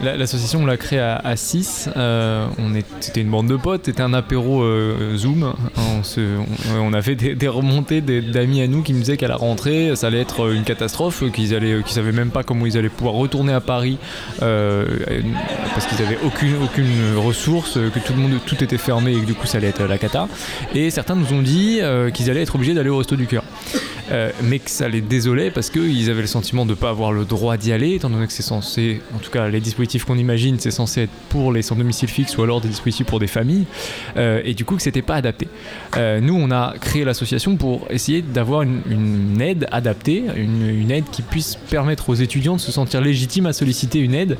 [0.00, 1.90] L'association, on l'a créée à 6.
[1.96, 2.46] Euh,
[3.00, 5.52] c'était une bande de potes, c'était un apéro euh, Zoom.
[5.76, 6.20] On, se,
[6.80, 10.20] on, avait des, remontées d'amis à nous qui me disaient qu'à la rentrée, ça allait
[10.20, 13.98] être une catastrophe, qu'ils ne savaient même pas comment ils allaient pouvoir retourner à Paris
[14.42, 14.86] euh,
[15.74, 19.26] parce qu'ils n'avaient aucune, aucune ressource, que tout le monde, tout était fermé et que
[19.26, 20.28] du coup ça allait être la cata.
[20.76, 21.80] Et certains nous ont dit
[22.14, 23.42] qu'ils allaient être obligés d'aller au Resto du Cœur.
[24.44, 27.24] mais que ça les désolait parce qu'ils avaient le sentiment de ne pas avoir le
[27.24, 30.58] droit d'y aller, étant donné que c'est censé, en tout cas les dispositifs qu'on imagine,
[30.58, 33.64] c'est censé être pour les sans domicile fixe ou alors des dispositifs pour des familles,
[34.16, 35.48] euh, et du coup que c'était pas adapté.
[35.96, 41.22] Euh, nous, on a créé l'association pour essayer d'avoir une, aide adaptée, une, aide qui
[41.22, 44.38] puisse permettre aux étudiants de se sentir légitimes à solliciter une aide,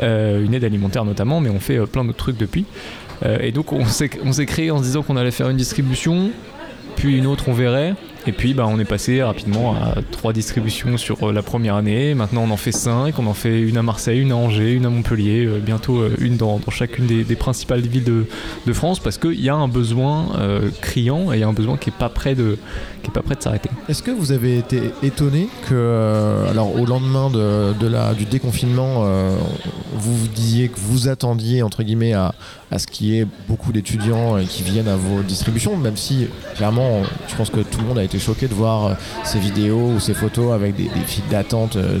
[0.00, 2.64] euh, une aide alimentaire notamment, mais on fait plein d'autres trucs depuis.
[3.40, 6.30] et donc on s'est créé en se disant qu'on allait faire une distribution,
[6.96, 7.94] puis une autre on verrait,
[8.28, 12.14] et puis bah, on est passé rapidement à trois distributions sur euh, la première année.
[12.14, 13.18] Maintenant on en fait cinq.
[13.18, 16.14] On en fait une à Marseille, une à Angers, une à Montpellier, euh, bientôt euh,
[16.18, 18.26] une dans, chacune des, principales villes de,
[18.74, 20.26] France parce qu'il y a un besoin
[20.82, 22.58] criant et il y a un besoin qui n'est pas prêt de,
[23.02, 23.70] est pas prêt de s'arrêter.
[23.88, 27.72] Est-ce que vous avez été étonné que, alors au lendemain de,
[28.14, 29.04] du déconfinement,
[29.94, 32.34] vous vous disiez que vous attendiez entre guillemets à,
[32.70, 37.02] à ce qu'il y ait beaucoup d'étudiants qui viennent à vos distributions, même si clairement
[37.28, 38.94] je pense que tout le monde a été choqué de voir euh,
[39.24, 41.98] ces vidéos ou ces photos avec des, files d'attente euh,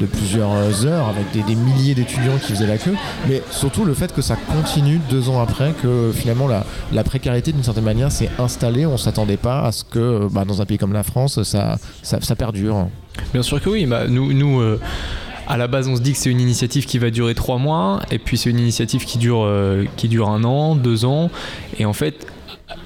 [0.00, 2.94] de, plusieurs heures, avec des, milliers d'étudiants qui faisaient la queue,
[3.28, 7.64] mais surtout le fait que ça continue deux ans après, que finalement la, précarité d'une
[7.64, 8.86] certaine manière s'est installée.
[8.86, 11.78] On ne s'attendait pas à ce que bah, dans un pays comme la France, ça,
[12.02, 12.86] ça, perdure.
[13.32, 13.86] Bien sûr que oui.
[13.86, 14.80] Bah, nous, nous euh,
[15.48, 18.00] à la base, on se dit que c'est une initiative qui va durer trois mois,
[18.10, 19.48] et puis c'est une initiative qui dure,
[19.96, 21.30] qui dure un an, deux ans,
[21.78, 22.26] et en fait,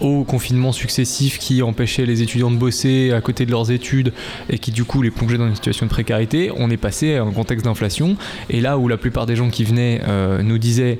[0.01, 4.13] aux confinements successifs qui empêchaient les étudiants de bosser à côté de leurs études
[4.51, 7.23] et qui du coup les plongeaient dans une situation de précarité, on est passé à
[7.23, 8.17] un contexte d'inflation.
[8.51, 10.99] Et là où la plupart des gens qui venaient euh, nous disaient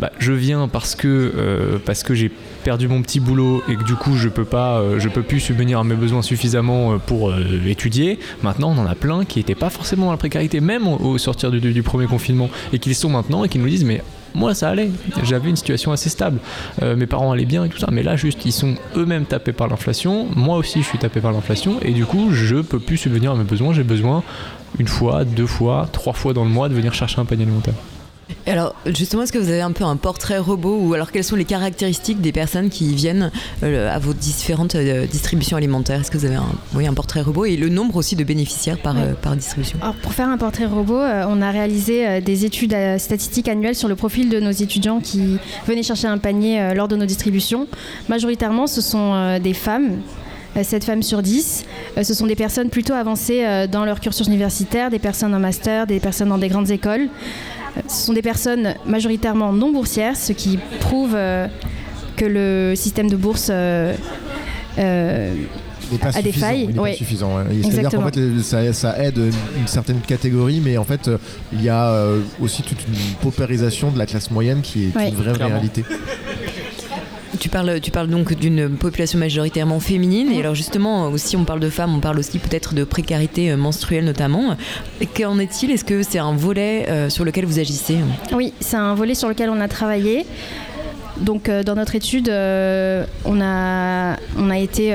[0.00, 2.30] bah, je viens parce que, euh, parce que j'ai
[2.64, 5.38] perdu mon petit boulot et que du coup je peux pas, euh, je peux plus
[5.38, 7.32] subvenir à mes besoins suffisamment pour
[7.66, 8.18] étudier.
[8.42, 11.52] Maintenant, on en a plein qui n'étaient pas forcément dans la précarité, même au, sortir
[11.52, 14.02] du, du, premier confinement, et qui le sont maintenant et qui nous disent mais
[14.34, 14.90] moi, ça allait.
[15.22, 16.40] J'avais une situation assez stable.
[16.82, 17.88] Euh, mes parents allaient bien et tout ça.
[17.92, 20.26] Mais là, juste, ils sont eux-mêmes tapés par l'inflation.
[20.34, 21.78] Moi aussi, je suis tapé par l'inflation.
[21.82, 23.72] Et du coup, je peux plus subvenir à mes besoins.
[23.72, 24.22] J'ai besoin
[24.78, 27.74] une fois, deux fois, trois fois dans le mois de venir chercher un panier alimentaire.
[28.46, 31.36] Alors justement, est-ce que vous avez un peu un portrait robot ou alors quelles sont
[31.36, 33.30] les caractéristiques des personnes qui viennent
[33.62, 36.00] euh, à vos différentes euh, distributions alimentaires?
[36.00, 38.78] Est-ce que vous avez un, oui, un portrait robot et le nombre aussi de bénéficiaires
[38.78, 39.78] par, euh, par distribution?
[39.80, 43.96] Alors, Pour faire un portrait robot, on a réalisé des études statistiques annuelles sur le
[43.96, 47.66] profil de nos étudiants qui venaient chercher un panier lors de nos distributions.
[48.08, 50.00] Majoritairement, ce sont des femmes
[50.60, 51.64] 7 femmes sur 10.
[52.02, 56.00] Ce sont des personnes plutôt avancées dans leur cursus universitaire, des personnes en master, des
[56.00, 57.08] personnes dans des grandes écoles.
[57.88, 61.46] Ce sont des personnes majoritairement non boursières, ce qui prouve euh,
[62.16, 63.94] que le système de bourse euh,
[64.78, 65.34] euh,
[66.02, 66.72] a des failles.
[66.72, 67.38] Pas suffisant.
[67.62, 69.18] C'est-à-dire qu'en fait, ça, aide
[69.58, 71.10] une certaine catégorie, mais en fait,
[71.52, 72.04] il y a
[72.40, 75.84] aussi toute une paupérisation de la classe moyenne qui est une vraie réalité
[77.44, 80.32] tu, parles, tu parles donc d'une population majoritairement féminine.
[80.32, 84.06] Et alors justement, aussi on parle de femmes, on parle aussi peut-être de précarité menstruelle
[84.06, 84.56] notamment.
[85.14, 85.70] Qu'en est-il?
[85.70, 87.98] Est-ce que c'est un volet sur lequel vous agissez?
[88.32, 90.24] Oui, c'est un volet sur lequel on a travaillé.
[91.20, 94.94] Donc dans notre étude, on, a, on a été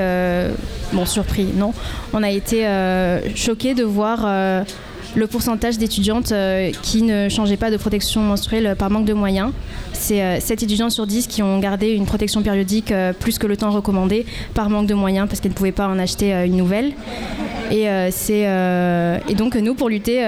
[0.92, 1.72] bon surpris, non?
[2.12, 2.66] On a été
[3.36, 4.64] choqué de voir
[5.16, 9.50] le pourcentage d'étudiantes euh, qui ne changeaient pas de protection menstruelle par manque de moyens.
[9.92, 13.46] C'est 7 euh, étudiants sur 10 qui ont gardé une protection périodique euh, plus que
[13.46, 16.56] le temps recommandé par manque de moyens parce qu'elles ne pouvaient pas en acheter une
[16.56, 16.92] nouvelle.
[17.70, 20.24] Et, et donc nous, pour lutter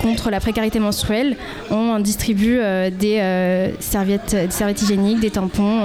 [0.00, 1.36] contre la précarité menstruelle,
[1.70, 2.60] on distribue
[2.96, 5.82] des, serviettes, des serviettes hygiéniques, des tampons,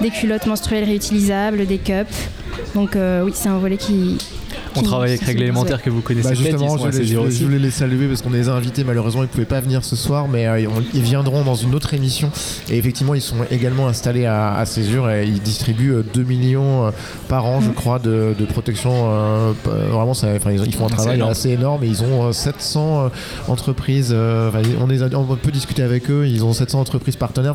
[0.00, 2.28] des culottes menstruelles réutilisables, des cups.
[2.74, 4.18] Donc oui, c'est un volet qui,
[4.74, 8.22] on travaille avec Règles Élémentaires que vous connaissez bah justement, je, voulais les saluer parce
[8.22, 8.84] qu'on les a invités.
[8.84, 11.94] Malheureusement, ils ne pouvaient pas venir ce soir, mais euh, ils viendront dans une autre
[11.94, 12.30] émission.
[12.68, 16.86] Et effectivement, ils sont également installés à, à Césure et ils distribuent 2 euh, millions
[16.86, 16.90] euh,
[17.28, 17.74] par an, je mm.
[17.74, 19.54] crois, de, protection.
[19.64, 23.10] vraiment, ça, ils, font un travail assez énorme et ils ont 700
[23.48, 24.14] entreprises.
[24.14, 26.26] on, les on peut discuter avec eux.
[26.26, 27.54] Ils ont 700 entreprises partenaires.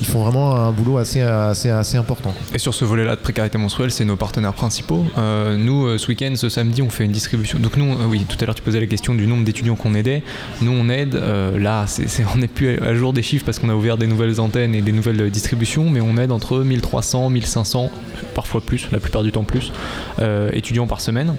[0.00, 2.34] ils font vraiment un boulot assez, assez, assez important.
[2.54, 5.04] Et sur ce volet-là de précarité menstruelle, c'est nos partenaires principaux.
[5.16, 7.58] nous, ce week-end, ce samedi, on fait une distribution.
[7.58, 9.94] Donc nous, euh, oui, tout à l'heure tu posais la question du nombre d'étudiants qu'on
[9.94, 10.22] aidait.
[10.60, 11.86] Nous, on aide, euh, là,
[12.34, 14.82] on n'est plus à jour des chiffres parce qu'on a ouvert des nouvelles antennes et
[14.82, 17.90] des nouvelles distributions, mais on aide entre 1300, 1500,
[18.34, 19.72] parfois plus, la plupart du temps plus,
[20.20, 21.36] euh, étudiants par semaine.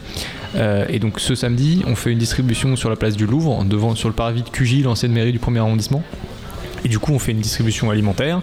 [0.56, 4.10] et donc ce samedi, on fait une distribution sur la place du Louvre, devant, sur
[4.10, 6.04] le parvis de QJ, l'ancienne mairie du premier arrondissement.
[6.84, 8.42] Et du coup, on fait une distribution alimentaire.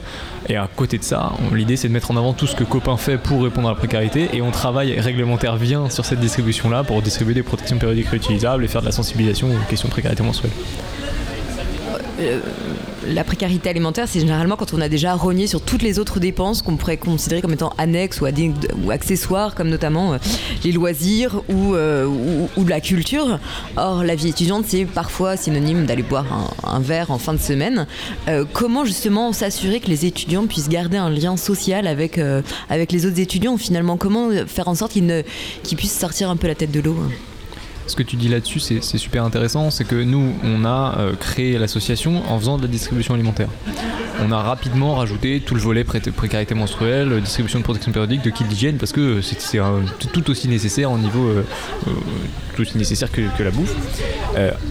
[0.49, 2.97] Et à côté de ça, l'idée c'est de mettre en avant tout ce que Copain
[2.97, 4.30] fait pour répondre à la précarité.
[4.32, 8.68] Et on travaille, réglementaire vient sur cette distribution-là pour distribuer des protections périodiques réutilisables et
[8.68, 10.51] faire de la sensibilisation aux questions de précarité mensuelle.
[12.18, 12.40] Euh,
[13.06, 16.62] la précarité alimentaire, c'est généralement quand on a déjà rogné sur toutes les autres dépenses
[16.62, 20.18] qu'on pourrait considérer comme étant annexes ou, accessoires, comme notamment euh,
[20.64, 23.38] les loisirs euh, ou, ou, la culture.
[23.76, 27.86] Or, la vie étudiante, c'est parfois synonyme d'aller boire un, verre en fin de semaine.
[28.52, 32.20] comment justement s'assurer que les étudiants puissent garder un lien social avec,
[32.68, 33.96] avec les autres étudiants finalement?
[33.96, 36.96] Comment faire en sorte qu'ils puissent sortir un peu la tête de l'eau
[37.89, 39.70] ce que tu dis là-dessus, c'est super intéressant.
[39.70, 43.49] C'est que nous, on a euh, créé l'association en faisant de la distribution alimentaire.
[44.22, 48.45] On a rapidement rajouté tout le volet précarité menstruelle, distribution de protection périodique, de kit
[48.45, 49.39] d'hygiène, parce que c'est
[50.12, 51.45] tout aussi nécessaire au niveau, euh,
[51.86, 51.91] euh,
[52.57, 53.74] tout aussi nécessaire que, la bouffe.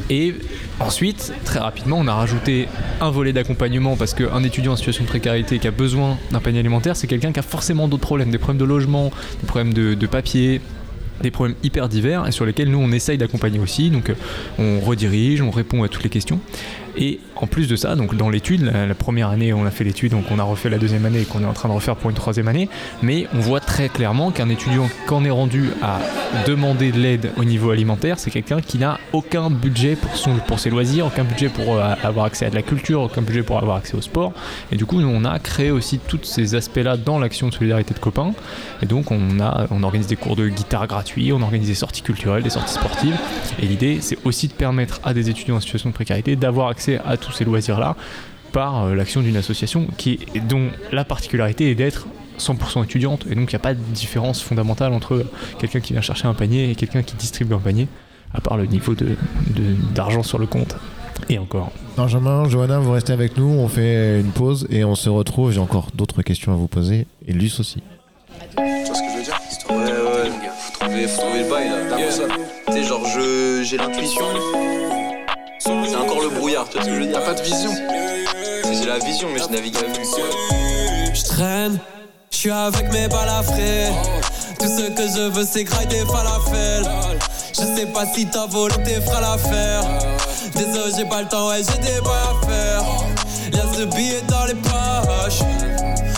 [0.10, 0.36] et
[0.80, 2.68] ensuite, très rapidement, on a rajouté
[3.00, 6.60] un volet d'accompagnement, parce qu'un étudiant en situation de précarité qui a besoin d'un panier
[6.60, 9.12] alimentaire, c'est quelqu'un qui a forcément d'autres problèmes, des problèmes de logement,
[9.42, 10.62] des problèmes de, de papier,
[11.22, 13.90] des problèmes hyper divers et sur lesquels nous on essaye d'accompagner aussi.
[13.90, 14.16] Donc euh,
[14.60, 16.40] on redirige, on répond à toutes les questions.
[16.98, 20.12] Et en plus de ça, donc dans l'étude, la, première année on a fait l'étude,
[20.12, 22.10] donc on a refait la deuxième année et qu'on est en train de refaire pour
[22.10, 22.70] une troisième année,
[23.02, 26.00] mais on voit très clairement qu'un étudiant on est rendu à
[26.46, 30.60] demander de l'aide au niveau alimentaire, c'est quelqu'un qui n'a aucun budget pour, son, pour
[30.60, 33.58] ses loisirs, aucun budget pour euh, avoir accès à de la culture, aucun budget pour
[33.58, 34.34] avoir accès au sport.
[34.72, 37.96] Et du coup, nous, on a créé aussi tous ces aspects-là dans l'action de solidarité
[37.96, 38.34] de copains.
[38.84, 42.04] Et donc, on, a, on organise des cours de guitare gratuits, on organise des sorties
[42.04, 43.18] culturelles, des sorties sportives.
[43.60, 46.87] Et l'idée, c'est aussi de permettre à des étudiants en situation de précarité d'avoir accès
[46.96, 47.96] à tous ces loisirs-là
[48.52, 52.08] par euh, l'action d'une association qui, dont la particularité est d'être
[52.40, 55.26] 100% étudiante et donc il n'y a pas de différence fondamentale entre
[55.60, 57.88] quelqu'un qui vient chercher un panier et quelqu'un qui distribue un panier
[58.34, 58.94] à part le niveau
[59.94, 60.76] d'argent de, sur le compte
[61.30, 61.72] et encore.
[61.96, 65.52] Benjamin, Johanna, vous restez avec nous, on fait une pause et on se retrouve.
[65.52, 67.82] J'ai encore d'autres questions à vous poser et Luce aussi.
[68.56, 69.40] Tu vois ce que je veux dire?
[69.70, 71.98] Ouais, ouais, faut trouver, faut trouver le bail là.
[72.68, 73.06] Tu sais, genre,
[73.64, 74.26] j'ai l'intuition.
[76.66, 77.72] Tu dire T'as pas de vision
[78.64, 81.14] J'ai la vision, mais je navigue à vue.
[81.14, 81.80] Je traîne,
[82.32, 83.92] je suis avec mes balafrés.
[84.60, 86.90] Tout ce que je veux, c'est grailler des falafels.
[87.50, 89.84] Je sais pas si ta volonté fera l'affaire.
[90.56, 92.84] Désolé, j'ai pas le temps, ouais, j'ai des bails à faire.
[93.54, 95.44] Y'a ce billet dans les poches.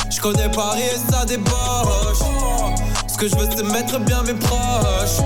[0.09, 2.23] Je connais Paris et ça débauche.
[3.07, 5.19] Ce que je veux, c'est mettre bien mes proches.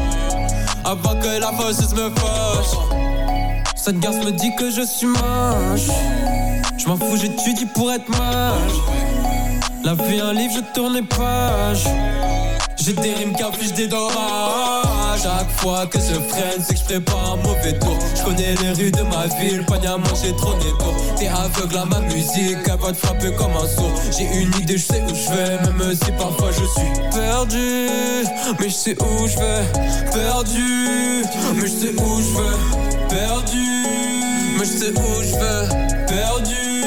[0.83, 3.12] Avant que la faucheuse me fauche.
[3.85, 5.89] Cette garce me dit que je suis moche.
[6.77, 8.79] Je m'en fous, j'étudie pour être moche.
[9.83, 11.83] La vie, un livre, je tourne les pages.
[12.77, 15.21] J'ai des rimes qui affichent des dommages.
[15.21, 17.97] Chaque fois que je freine, c'est que je prépare un mauvais tour.
[18.15, 20.93] Je connais les rues de ma ville, pas à manger trop netto.
[21.17, 23.91] T'es aveugle à ma musique, elle va te frapper comme un sourd.
[24.17, 27.89] J'ai une idée, je sais où je vais, même si parfois je suis perdu.
[28.61, 31.25] Mais je sais où je vais, perdu.
[31.55, 33.72] Mais je sais où je vais perdu.
[34.63, 36.85] Je sais où je vais, perdu.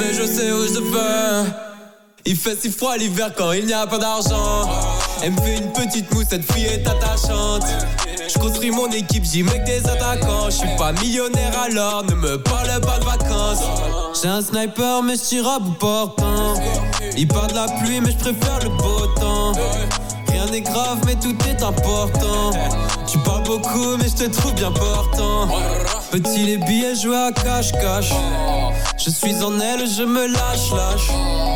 [0.00, 1.50] Mais je sais où je vais.
[2.24, 4.68] Il fait si froid l'hiver quand il n'y a pas d'argent.
[5.22, 7.62] Elle me fait une petite mousse, cette fille est attachante.
[8.26, 10.46] Je construis mon équipe, j'y mets que des attaquants.
[10.46, 13.62] Je suis pas millionnaire alors, ne me parle pas de vacances.
[14.20, 16.54] J'ai un sniper, mais je tire à bout portant.
[17.16, 19.52] Il part de la pluie, mais je préfère le beau temps.
[20.42, 22.50] Rien n'est grave, mais tout est important.
[23.06, 25.46] Tu parles beaucoup, mais je te trouve bien portant.
[26.10, 28.12] Petit les billets, jouer à cache-cache.
[28.98, 31.51] Je suis en elle, je me lâche, lâche.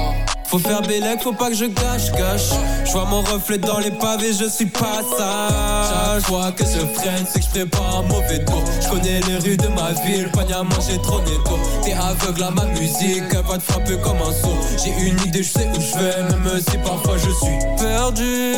[0.49, 2.51] Faut faire bélec, faut pas que je gâche, gâche.
[2.85, 5.89] Je vois mon reflet dans les pavés, je suis pas sage.
[5.91, 8.63] Chaque fois que je freine, c'est que je prépare un mauvais tour.
[8.81, 11.59] Je connais les rues de ma ville, pas à manger trop netto.
[11.83, 14.57] T'es aveugle à ma musique, elle va te frapper comme un saut.
[14.83, 18.53] J'ai une idée, je sais où je vais, même si parfois je suis perdu.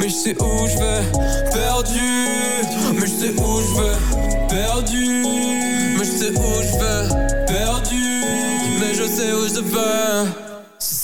[0.00, 2.28] Mais je sais où je vais, perdu.
[2.94, 3.96] Mais je sais où je vais,
[4.48, 5.22] perdu.
[5.98, 8.24] Mais je sais où je vais, perdu.
[8.80, 10.39] Mais je sais où je vais.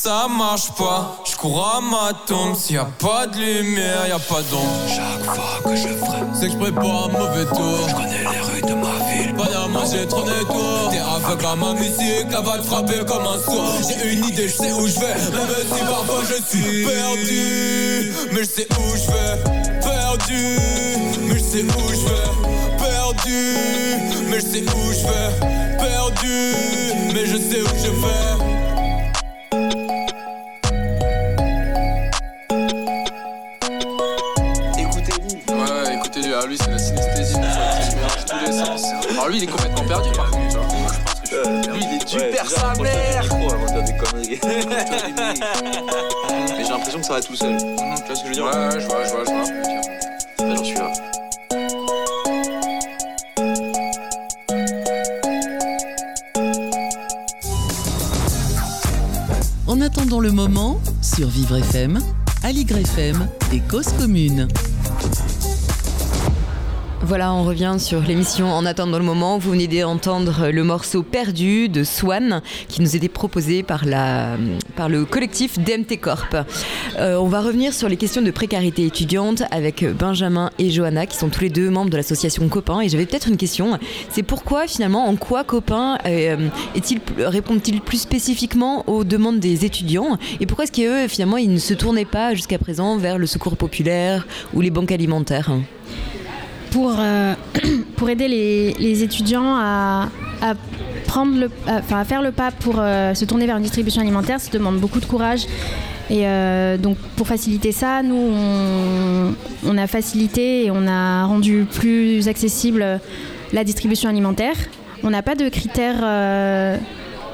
[0.06, 2.54] Ça marche pas, je cours à ma tombe.
[2.54, 4.86] S'il y a pas de lumière, y a pas d'ombre.
[4.86, 7.88] Chaque fois que je freine, c'est que je prépare un mauvais tour.
[7.88, 9.34] Je connais les rues de ma ville.
[9.34, 10.90] Pas à manger trop nettoie.
[10.92, 13.80] T'es aveugle à ma musique, elle va te frapper comme un sourd.
[13.82, 15.06] J'ai une idée, je sais où je vais.
[15.08, 18.12] Même si parfois je suis perdu.
[18.30, 19.80] Mais je sais où je vais.
[19.80, 20.56] Perdu.
[21.26, 22.78] Mais je sais où je vais.
[22.78, 23.56] Perdu.
[24.30, 25.78] Mais je sais où je vais.
[25.78, 26.52] Perdu.
[27.12, 28.45] Mais je sais où je vais.
[36.36, 37.32] Ouais, lui, c'est la synesthésie.
[37.32, 37.40] Ça
[37.94, 38.84] mélange tous les sens.
[39.10, 40.58] Alors lui, il est complètement perdu, par contre.
[41.72, 43.24] Lui, il est du père sa mère.
[46.30, 47.56] Mais j'ai l'impression que ça va tout seul.
[47.56, 48.44] Tu vois ce que je veux dire?
[48.44, 50.56] Ouais, ouais, je vois, je vois, je vois.
[50.56, 50.92] J'en suis là.
[59.66, 61.98] En attendant le moment, sur Vivre FM,
[62.42, 64.48] Aligre FM et Cause Commune.
[67.02, 69.36] Voilà, on revient sur l'émission En attendant le moment.
[69.36, 75.58] Vous venez d'entendre le morceau Perdu de Swan qui nous était proposé par, le collectif
[75.58, 76.34] DMT Corp.
[76.98, 81.18] Euh, on va revenir sur les questions de précarité étudiante avec Benjamin et Johanna qui
[81.18, 82.80] sont tous les deux membres de l'association Copain.
[82.80, 83.78] Et j'avais peut-être une question.
[84.10, 86.48] C'est pourquoi finalement, en quoi Copain euh,
[87.18, 90.18] répond-il plus spécifiquement aux demandes des étudiants?
[90.40, 93.56] Et pourquoi est-ce qu'eux finalement ils ne se tournaient pas jusqu'à présent vers le secours
[93.56, 95.50] populaire ou les banques alimentaires?
[96.76, 97.32] Pour, euh,
[97.96, 100.10] pour aider les, les étudiants à,
[100.42, 100.54] à
[101.06, 104.50] prendre le, à- faire le pas pour euh, se tourner vers une distribution alimentaire, ça
[104.52, 105.46] demande beaucoup de courage.
[106.10, 109.34] Et euh, donc pour faciliter ça, nous on,
[109.66, 113.00] on a facilité et on a rendu plus accessible
[113.54, 114.54] la distribution alimentaire.
[115.02, 116.00] On n'a pas de critères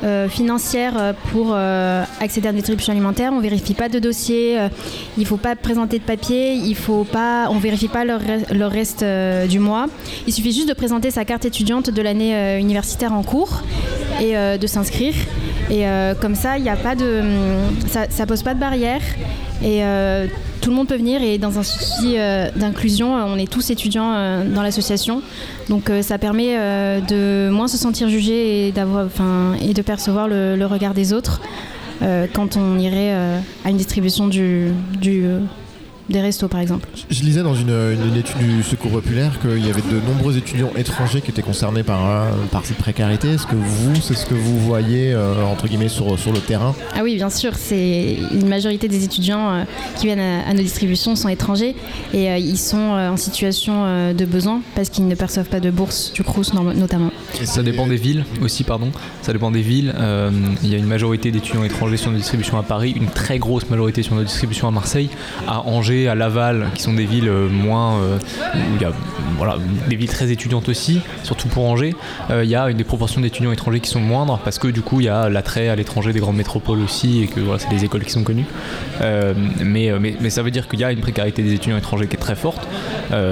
[0.05, 3.33] euh, financières euh, pour euh, accéder à une distribution alimentaire.
[3.33, 4.59] On vérifie pas de dossier,
[5.17, 9.05] il faut pas présenter de papier, il faut pas, on vérifie pas leur reste
[9.49, 9.87] du mois.
[10.27, 13.63] Il suffit juste de présenter sa carte étudiante de l'année universitaire en cours
[14.21, 15.15] et de s'inscrire.
[15.71, 15.85] Et
[16.21, 19.03] comme ça, il n'y a pas de, hum, ça, ça pose pas de barrière
[19.63, 19.83] et
[20.63, 21.21] tout le monde peut venir.
[21.23, 25.21] Et dans un souci euh, d'inclusion, euh, on est tous étudiants euh, dans l'association,
[25.69, 26.57] donc ça permet
[27.03, 31.41] de moins se sentir jugé et et de percevoir le, regard des autres
[32.33, 33.13] quand on irait
[33.65, 34.73] à une distribution du,
[36.13, 36.89] des restos, par exemple.
[37.11, 40.37] Je lisais dans une, une- une étude du Secours populaire qu'il y avait de nombreux
[40.37, 43.29] étudiants étrangers qui étaient concernés par, euh, par cette précarité.
[43.33, 46.75] Est-ce que vous, c'est ce que vous voyez euh, entre guillemets sur, sur le terrain?
[46.95, 49.65] Ah oui, bien sûr, c'est une majorité des étudiants euh,
[49.97, 51.75] qui viennent à, à nos distributions sont étrangers
[52.15, 55.61] et euh, ils sont euh, en situation euh, de besoin parce qu'ils ne perçoivent pas
[55.61, 57.11] de bourse du Crous norm- notamment.
[57.45, 58.91] Ça dépend des villes aussi, pardon.
[59.23, 59.95] Ça dépend des villes.
[59.99, 60.31] Euh,
[60.63, 63.69] il y a une majorité d'étudiants étrangers sur nos distributions à Paris, une très grosse
[63.71, 65.09] majorité sur nos distributions à Marseille,
[65.49, 68.01] à Angers, à Laval, qui sont des villes euh, moins.
[68.01, 68.19] euh,
[68.55, 68.93] où il y a
[69.39, 69.57] voilà,
[69.89, 71.95] des villes très étudiantes aussi, surtout pour Angers.
[72.31, 74.83] Euh, il y a une des proportions d'étudiants étrangers qui sont moindres parce que du
[74.83, 77.71] coup, il y a l'attrait à l'étranger des grandes métropoles aussi et que voilà, c'est
[77.71, 78.47] des écoles qui sont connues.
[79.01, 82.17] Mais, mais, mais ça veut dire qu'il y a une précarité des étudiants étrangers qui
[82.17, 82.67] est très forte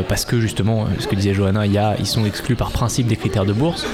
[0.09, 3.07] parce que justement, ce que disait Johanna, il y a, ils sont exclus par principe
[3.07, 3.87] des critères de bourse.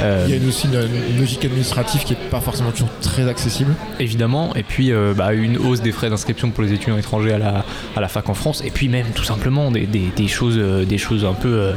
[0.00, 0.80] Il y a aussi une,
[1.12, 3.74] une logique administrative qui est pas forcément toujours très accessible.
[3.98, 7.38] Évidemment, et puis euh, bah, une hausse des frais d'inscription pour les étudiants étrangers à
[7.38, 7.64] la,
[7.96, 11.24] à la fac en France, et puis même tout simplement des, choses, euh, des choses
[11.24, 11.72] un peu euh,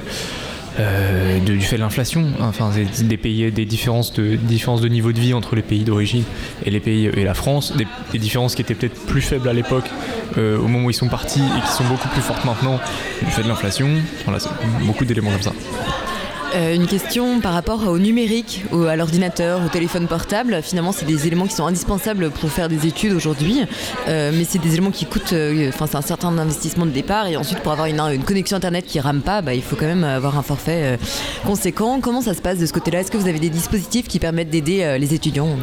[0.79, 2.25] euh, du fait de l'inflation.
[2.39, 2.71] Enfin,
[3.01, 6.23] des pays, des différences de, différences de niveau de vie entre les pays d'origine
[6.65, 9.89] et les pays et la France, des, différences qui étaient peut-être plus faibles à l'époque
[10.37, 12.79] au moment où ils sont partis et qui sont beaucoup plus fortes maintenant
[13.21, 13.89] du fait de l'inflation.
[14.25, 14.39] Voilà,
[14.85, 15.53] beaucoup d'éléments comme ça.
[16.53, 20.59] Euh, une question par rapport au numérique, au- à l'ordinateur, au téléphone portable.
[20.61, 23.61] Finalement, c'est des éléments qui sont indispensables pour faire des études aujourd'hui,
[24.09, 25.31] Euh, mais c'est des éléments qui coûtent.
[25.33, 28.85] euh, Enfin, c'est un certain investissement de départ, et ensuite pour avoir une, connexion internet
[28.85, 30.97] qui rame pas, bah, il faut quand même avoir un forfait
[31.45, 31.99] conséquent.
[32.01, 32.99] Comment ça se passe de ce côté-là?
[32.99, 35.55] Est-ce que vous avez des dispositifs qui permettent d'aider les étudiants?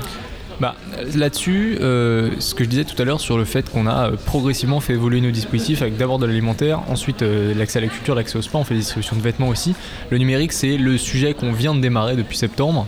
[0.60, 0.74] Bah,
[1.14, 4.16] là-dessus, euh, ce que je disais tout à l'heure sur le fait qu'on a euh,
[4.26, 8.16] progressivement fait évoluer nos dispositifs avec d'abord de l'alimentaire, ensuite euh, l'accès à la culture,
[8.16, 9.76] l'accès au sport, on fait des distributions de vêtements aussi.
[10.10, 12.86] Le numérique, c'est le sujet qu'on vient de démarrer depuis septembre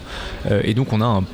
[0.64, 1.24] et donc on a un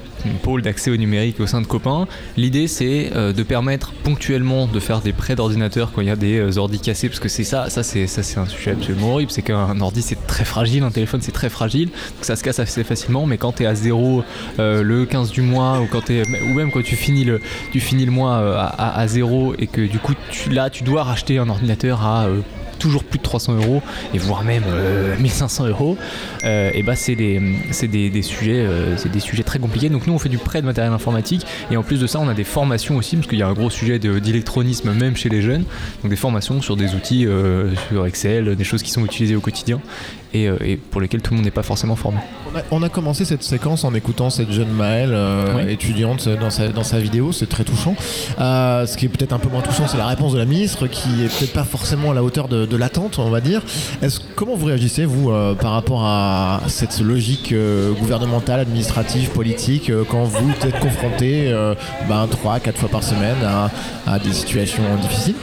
[0.43, 2.07] pôle d'accès au numérique au sein de Copain.
[2.37, 6.17] L'idée c'est euh, de permettre ponctuellement de faire des prêts d'ordinateur quand il y a
[6.17, 9.13] des euh, ordi cassés parce que c'est ça, ça c'est ça c'est un sujet absolument
[9.13, 12.43] horrible, c'est qu'un ordi c'est très fragile, un téléphone c'est très fragile, donc ça se
[12.45, 14.23] casse assez facilement, mais quand tu es à zéro
[14.59, 17.41] euh, le 15 du mois ou quand t'es- ou même quand tu finis le
[17.73, 20.15] tu finis le mois à, à- zéro et que du coup
[20.51, 22.41] là tu dois racheter un ordinateur à euh,
[22.79, 23.83] toujours plus de 300 euros
[24.15, 25.97] et voire même euh, 1500 euros.
[26.45, 27.41] Euh, et bah c'est des
[27.83, 29.89] des, des sujets euh, c'est des sujets très compliqués.
[29.89, 31.47] Donc nous on fait du prêt de matériel informatique.
[31.71, 33.55] Et en plus de ça on a des formations aussi parce qu'il y a un
[33.55, 35.65] gros sujet d'électronisme même chez les jeunes.
[36.03, 39.41] Donc des formations sur des outils euh, sur Excel des choses qui sont utilisées au
[39.41, 39.81] quotidien
[40.43, 42.19] et, euh, et pour lesquelles tout le monde n'est pas forcément formé
[42.53, 45.73] On a, on a commencé cette séquence en écoutant cette jeune Maëlle, euh, Oui.
[45.73, 47.95] étudiante, dans sa, dans sa vidéo, c'est très touchant.
[48.41, 50.87] Euh, ce qui est peut-être un peu moins touchant, c'est la réponse de la ministre,
[50.87, 53.63] qui est peut-être pas forcément à la hauteur de, de l'attente, on va dire.
[54.03, 57.55] Est-ce, comment vous réagissez, vous, euh, par rapport à cette logique
[58.01, 61.53] gouvernementale, administrative, politique, quand vous êtes confronté
[62.09, 63.71] ben, 3, 4 fois par semaine à,
[64.07, 65.35] à des situations difficiles?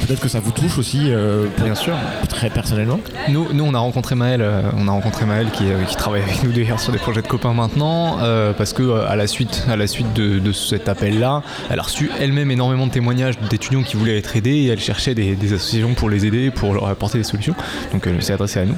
[0.00, 1.94] Peut-être que ça vous touche aussi, euh, Bien sûr.
[2.28, 2.98] très personnellement.
[3.28, 6.42] Nous, nous, on a rencontré Maëlle, euh, on a rencontré qui, euh, qui travaille avec
[6.42, 8.18] nous d'ailleurs sur des projets de copains maintenant,
[8.56, 12.10] parce que à la suite, à la suite de, de cet appel-là, elle a reçu
[12.18, 15.94] elle-même énormément de témoignages d'étudiants qui voulaient être aidés et elle cherchait des, des associations
[15.94, 17.54] pour les aider, pour leur apporter des solutions.
[17.92, 18.76] Donc elle s'est adressée à nous.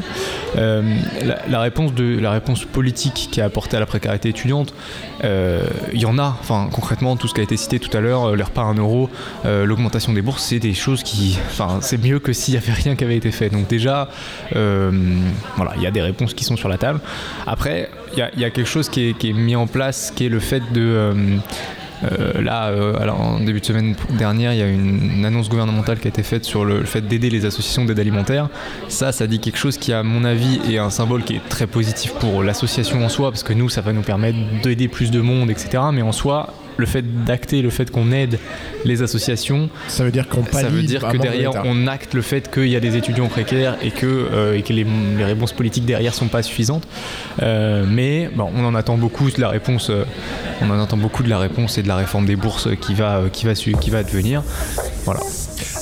[0.57, 4.75] La, la réponse de la réponse politique qui a apporté à la précarité étudiante,
[5.23, 6.37] il y en a.
[6.41, 8.75] Enfin, concrètement, tout ce qui a été cité tout à l'heure, les repas à 1
[8.75, 9.09] euro,
[9.45, 11.03] l'augmentation des bourses, c'est des choses
[11.81, 13.51] c'est mieux que s'il y avait rien qui avait été fait.
[13.51, 14.09] Donc déjà,
[14.57, 14.91] euh,
[15.57, 17.01] voilà, il y a des réponses qui sont sur la table.
[17.47, 20.63] Après, il y a, quelque chose qui est, mis en place, qui est le fait
[20.73, 21.15] de euh,
[22.05, 25.99] euh, là, alors en début de semaine dernière, il y a une, une annonce gouvernementale
[25.99, 28.49] qui a été faite sur le, le fait d'aider les associations d'aide alimentaire.
[28.89, 31.67] Ça, ça dit quelque chose qui, à mon avis, est un symbole qui est très
[31.67, 35.21] positif pour l'association en soi, parce que nous, ça va nous permettre d'aider plus de
[35.21, 35.85] monde, etc.
[35.93, 38.39] Mais en soi, le fait d'acter le fait qu'on aide
[38.85, 42.51] les associations, ça veut dire qu'on ça veut dire que derrière on acte le fait
[42.53, 44.85] qu'il y a des étudiants précaires et que, euh, et que les,
[45.16, 46.87] les réponses politiques derrière sont pas suffisantes.
[47.43, 49.91] Euh, mais bon, on en attend beaucoup de la réponse.
[49.91, 50.05] euh,
[50.62, 53.22] on en attend beaucoup de la réponse et de la réforme des bourses qui va,
[53.33, 54.43] qui va, su- qui va advenir.
[55.05, 55.20] Voilà.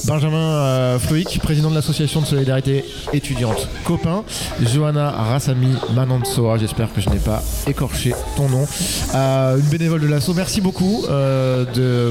[0.06, 0.98] Benjamin euh,
[1.42, 4.24] président de l'association de solidarité étudiante Copain.
[4.60, 8.66] Johanna Rassami Manantsoa, j'espère que je n'ai pas écorché ton nom.
[9.14, 11.64] Euh, une bénévole de l'asso, merci beaucoup euh,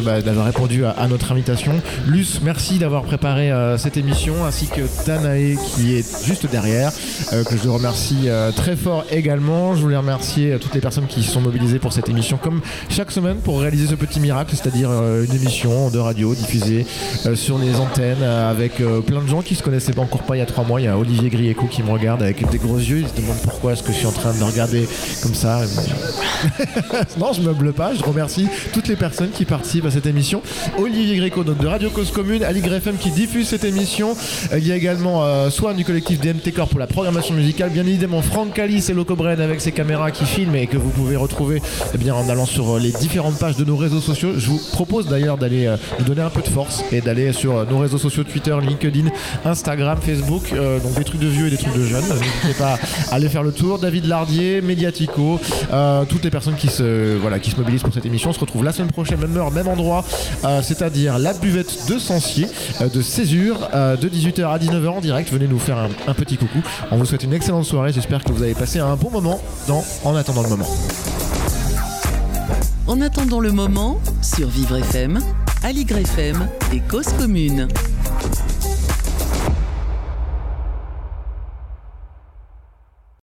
[0.04, 1.74] bah, d'avoir répondu à, notre invitation.
[2.08, 6.92] Luce, merci d'avoir préparé euh, cette émission, ainsi que Danae qui est juste derrière,
[7.32, 9.76] que je remercie très fort également.
[9.76, 13.12] Je voulais remercier toutes les personnes qui se sont mobilisées pour cette émission, comme chaque
[13.12, 16.86] semaine, pour réaliser ce petit miracle, c'est-à-dire une émission de radio diffusée
[17.36, 20.40] sur les euh, avec euh, plein de gens qui se connaissaient pas encore pas il
[20.40, 20.82] y a trois mois.
[20.82, 23.00] Il y a Olivier Grieco qui me regarde avec des gros yeux.
[23.00, 24.88] Il se demande pourquoi est-ce que je suis en train de le regarder
[25.22, 25.62] comme ça.
[27.18, 27.94] non, je meuble pas.
[27.94, 30.42] Je remercie toutes les personnes qui participent à cette émission.
[30.78, 34.16] Olivier Gréco, donc de Radio Cause Commune, Ali FM qui diffuse cette émission.
[34.52, 37.70] Euh, Il y a également euh, Swan du collectif DMT Corps pour la programmation musicale.
[37.72, 40.90] Bien évidemment, Franck Calis et Loco Bren avec ses caméras qui filment et que vous
[40.90, 41.62] pouvez retrouver
[41.94, 44.34] eh bien, en allant sur les différentes pages de nos réseaux sociaux.
[44.38, 47.66] Je vous propose d'ailleurs d'aller euh, nous donner un peu de force et d'aller sur
[47.72, 49.10] nos réseaux sociaux Twitter, LinkedIn,
[49.46, 50.52] Instagram, Facebook.
[50.54, 52.04] euh, donc des trucs de vieux et des trucs de jeunes.
[52.04, 52.78] N'hésitez pas
[53.10, 53.80] à aller faire le tour.
[53.80, 55.40] David Lardier, Mediatico,
[55.72, 58.30] euh, toutes les personnes qui se, voilà, qui se mobilisent pour cette émission.
[58.30, 60.04] On se retrouve la semaine prochaine, même heure, même endroit,
[60.46, 62.48] euh, c'est-à-dire la buvette de Sancier,
[62.82, 65.32] euh, de Césure, euh, de 18h à 19h en direct.
[65.32, 66.60] Venez nous faire un, un petit coucou.
[66.92, 67.92] On vous souhaite une excellente soirée.
[67.94, 70.68] J'espère que vous avez passé un bon moment dans En attendant le moment.
[72.88, 75.20] En attendant le moment, sur Vivre FM,
[75.64, 77.68] Aligre FM et Cause Commune.